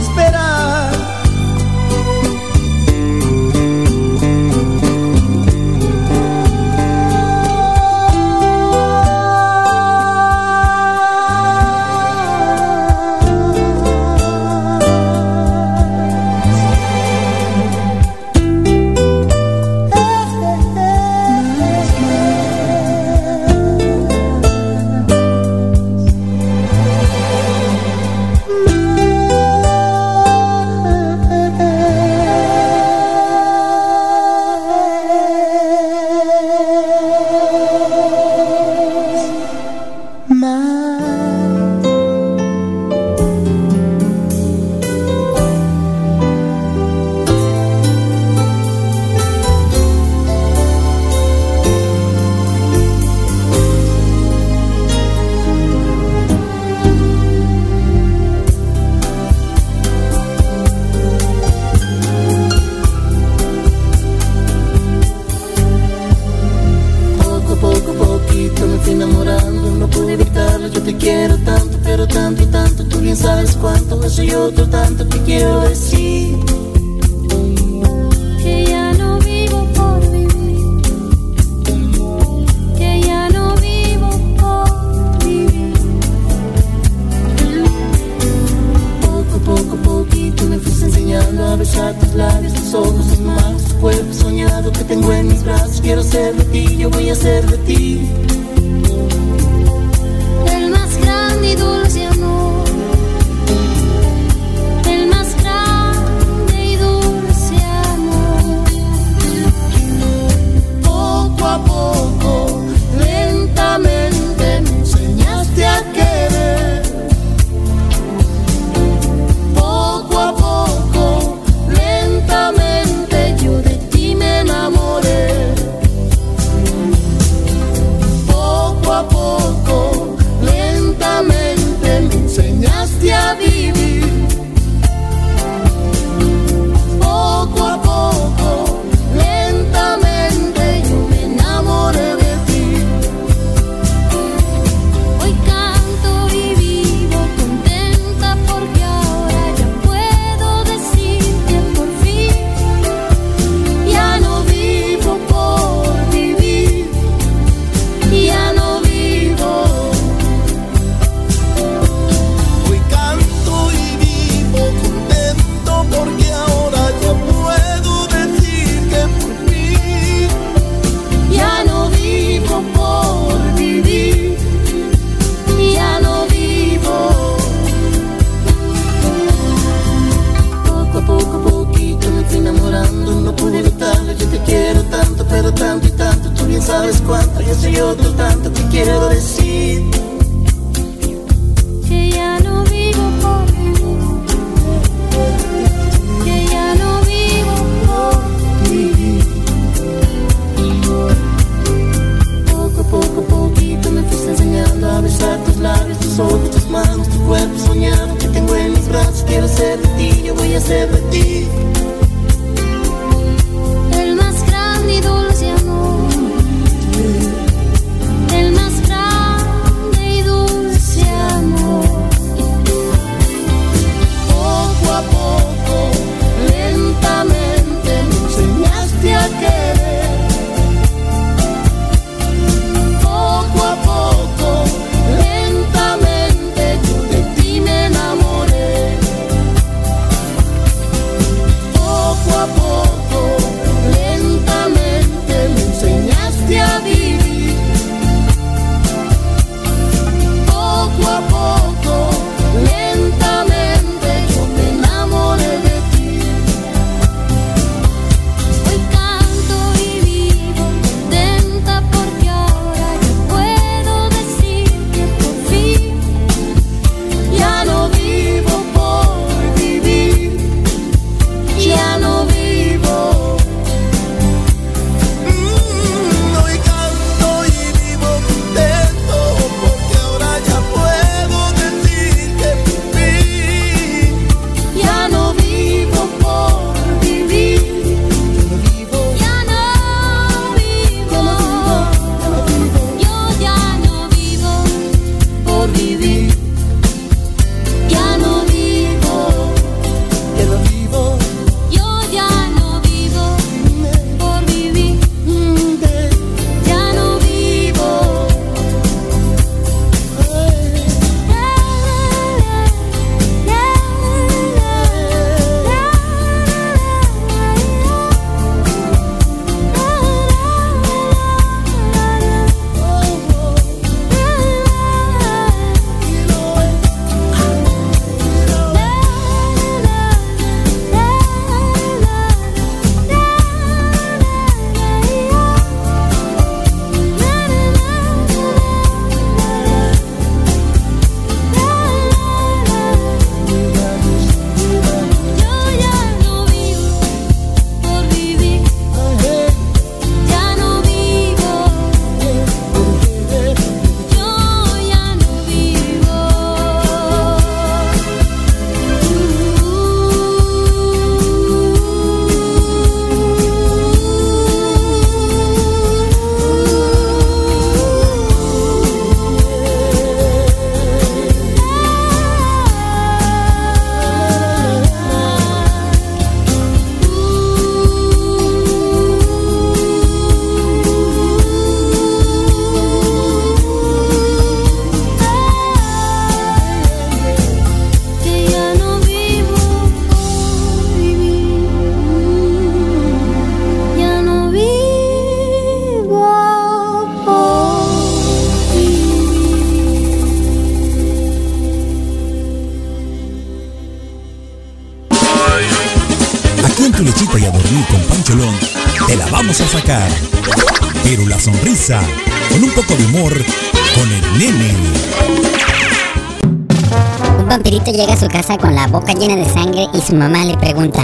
[418.28, 421.02] casa con la boca llena de sangre y su mamá le pregunta,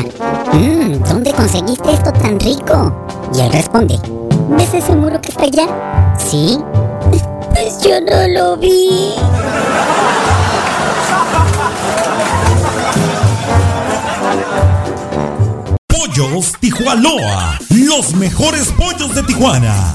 [0.52, 3.06] "Mm, ¿dónde conseguiste esto tan rico?
[3.34, 3.98] Y él responde,
[4.50, 6.14] ¿ves ese muro que está allá?
[6.18, 6.58] Sí.
[7.54, 9.14] Pues yo no lo vi.
[15.88, 19.94] Pollos Tijuanoa, los mejores pollos de Tijuana.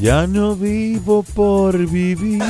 [0.00, 2.40] Ya no vivo por vivir.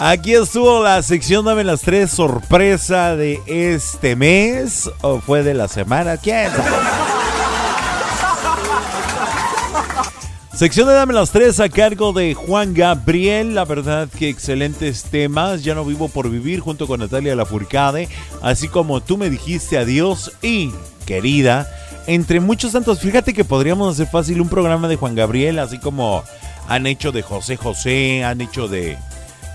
[0.00, 5.68] Aquí estuvo la sección Dame las tres sorpresa de este mes o fue de la
[5.68, 6.50] semana, quién.
[10.54, 13.54] Sección de Dame las Tres a cargo de Juan Gabriel.
[13.54, 15.64] La verdad que excelentes temas.
[15.64, 18.08] Ya no vivo por vivir junto con Natalia Lafourcade.
[18.40, 20.70] Así como tú me dijiste adiós y
[21.06, 21.68] querida.
[22.06, 26.22] Entre muchos tantos, fíjate que podríamos hacer fácil un programa de Juan Gabriel, así como
[26.68, 28.98] han hecho de José José, han hecho de,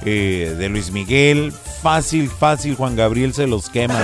[0.06, 1.54] eh, de Luis Miguel.
[1.82, 4.00] Fácil, fácil, Juan Gabriel se los quema.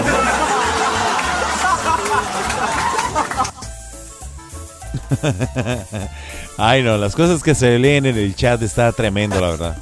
[6.57, 9.77] Ay, no, las cosas que se leen en el chat está tremendo, la verdad.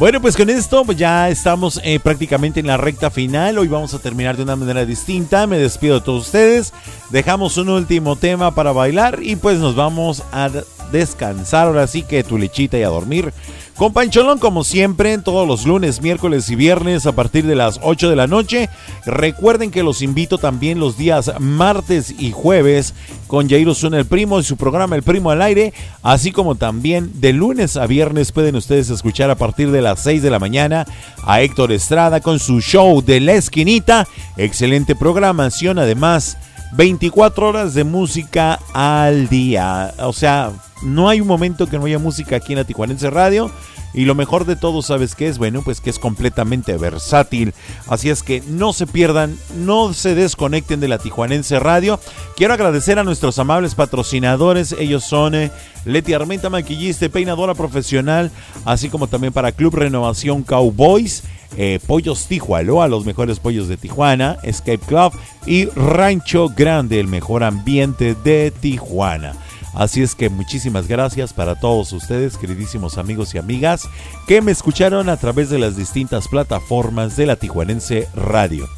[0.00, 3.58] Bueno, pues con esto pues ya estamos eh, prácticamente en la recta final.
[3.58, 5.46] Hoy vamos a terminar de una manera distinta.
[5.46, 6.72] Me despido de todos ustedes.
[7.10, 10.48] Dejamos un último tema para bailar y pues nos vamos a
[10.90, 11.66] descansar.
[11.66, 13.34] Ahora sí que tu lechita y a dormir.
[13.80, 18.10] Con Pancholón, como siempre, todos los lunes, miércoles y viernes a partir de las 8
[18.10, 18.68] de la noche.
[19.06, 22.92] Recuerden que los invito también los días martes y jueves
[23.26, 27.22] con Jairo Suena el Primo y su programa El Primo al Aire, así como también
[27.22, 30.84] de lunes a viernes pueden ustedes escuchar a partir de las 6 de la mañana
[31.24, 34.06] a Héctor Estrada con su show de La Esquinita.
[34.36, 36.36] Excelente programación, además
[36.72, 39.94] 24 horas de música al día.
[39.98, 40.52] O sea,
[40.82, 43.50] no hay un momento que no haya música aquí en la Tijuanense Radio.
[43.92, 45.38] Y lo mejor de todo, ¿sabes qué es?
[45.38, 47.54] Bueno, pues que es completamente versátil.
[47.88, 51.98] Así es que no se pierdan, no se desconecten de la Tijuanense Radio.
[52.36, 54.76] Quiero agradecer a nuestros amables patrocinadores.
[54.78, 55.50] Ellos son eh,
[55.84, 58.30] Leti Armenta, maquillista peinadora profesional.
[58.64, 61.24] Así como también para Club Renovación Cowboys.
[61.56, 65.12] Eh, Pollos Tijualoa, los mejores pollos de Tijuana, Escape Club
[65.46, 69.34] y Rancho Grande, el mejor ambiente de Tijuana.
[69.74, 73.88] Así es que muchísimas gracias para todos ustedes, queridísimos amigos y amigas,
[74.26, 78.68] que me escucharon a través de las distintas plataformas de la Tijuanense Radio.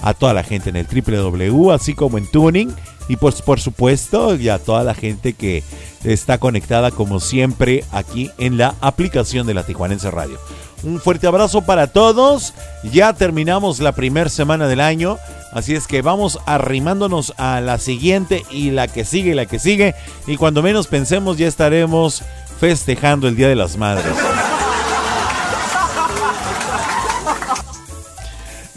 [0.00, 2.72] A toda la gente en el www, así como en Tuning.
[3.08, 5.62] Y pues por supuesto, a toda la gente que
[6.04, 10.38] está conectada como siempre aquí en la aplicación de la Tijuanense Radio.
[10.82, 12.54] Un fuerte abrazo para todos.
[12.82, 15.18] Ya terminamos la primera semana del año.
[15.52, 19.58] Así es que vamos arrimándonos a la siguiente y la que sigue y la que
[19.58, 19.94] sigue.
[20.26, 22.22] Y cuando menos pensemos ya estaremos
[22.60, 24.14] festejando el Día de las Madres.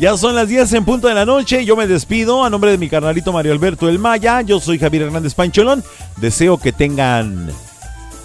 [0.02, 1.64] Ya son las 10 en punto de la noche.
[1.64, 4.42] Yo me despido a nombre de mi carnalito Mario Alberto El Maya.
[4.42, 5.84] Yo soy Javier Hernández Pancholón.
[6.18, 7.52] Deseo que tengan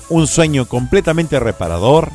[0.09, 2.11] un sueño completamente reparador,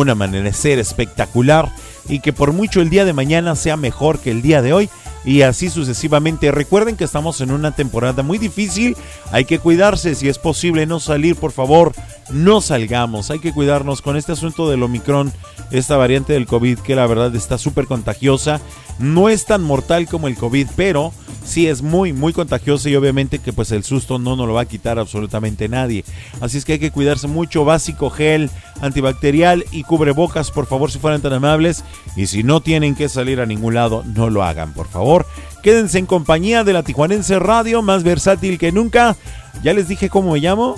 [0.00, 1.72] un amanecer espectacular
[2.08, 4.90] y que por mucho el día de mañana sea mejor que el día de hoy
[5.24, 6.50] y así sucesivamente.
[6.52, 8.96] Recuerden que estamos en una temporada muy difícil,
[9.32, 11.92] hay que cuidarse, si es posible no salir, por favor,
[12.30, 15.32] no salgamos, hay que cuidarnos con este asunto del Omicron,
[15.72, 18.60] esta variante del COVID que la verdad está súper contagiosa,
[18.98, 21.12] no es tan mortal como el COVID, pero
[21.44, 24.62] sí es muy, muy contagiosa y obviamente que pues el susto no nos lo va
[24.62, 26.04] a quitar absolutamente nadie.
[26.40, 28.50] Así es que hay que cuidarse mucho, básico, gel,
[28.80, 31.84] antibacterial y cubrebocas, por favor, si fueran tan amables.
[32.16, 35.26] Y si no tienen que salir a ningún lado, no lo hagan, por favor.
[35.62, 39.16] Quédense en compañía de la Tijuanense Radio, más versátil que nunca.
[39.62, 40.76] Ya les dije cómo me llamo.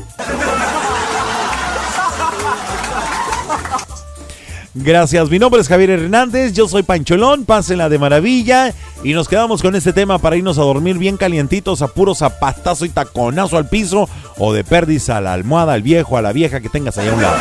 [4.81, 8.73] Gracias, mi nombre es Javier Hernández, yo soy Pancholón, pásenla de maravilla
[9.03, 12.85] y nos quedamos con este tema para irnos a dormir bien calientitos, a puro zapatazo
[12.85, 16.61] y taconazo al piso o de perdiz a la almohada, al viejo, a la vieja
[16.61, 17.37] que tengas allá a un lado.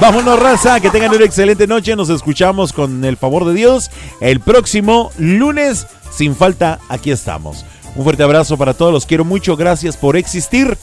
[0.00, 3.90] Vámonos, raza, que tengan una excelente noche, nos escuchamos con el favor de Dios
[4.20, 7.64] el próximo lunes, sin falta, aquí estamos.
[7.96, 10.78] Un fuerte abrazo para todos, los quiero mucho, gracias por existir.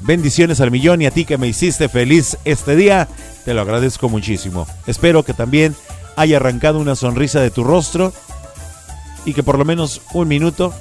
[0.00, 3.08] Bendiciones al millón y a ti que me hiciste feliz este día.
[3.44, 4.66] Te lo agradezco muchísimo.
[4.86, 5.74] Espero que también
[6.16, 8.12] haya arrancado una sonrisa de tu rostro
[9.24, 10.74] y que por lo menos un minuto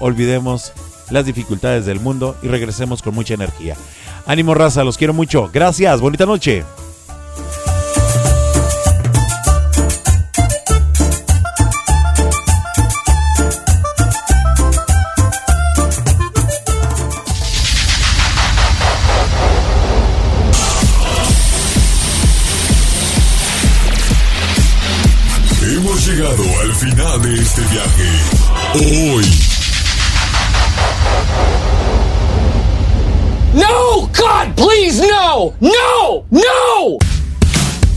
[0.00, 0.72] olvidemos
[1.10, 3.76] las dificultades del mundo y regresemos con mucha energía.
[4.26, 5.50] Ánimo raza, los quiero mucho.
[5.52, 6.64] Gracias, bonita noche.
[27.58, 29.12] Este viaje.
[29.12, 29.24] Hoy.
[33.54, 34.08] No!
[34.08, 35.54] God, please, no!
[35.60, 36.24] No!
[36.30, 36.98] No!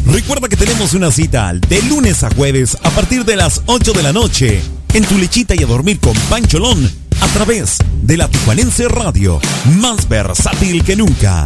[0.05, 4.03] Recuerda que tenemos una cita de lunes a jueves a partir de las 8 de
[4.03, 4.61] la noche
[4.93, 6.89] en tu lechita y a dormir con Pancholón
[7.21, 9.39] a través de la Tijuanense Radio,
[9.79, 11.45] más versátil que nunca.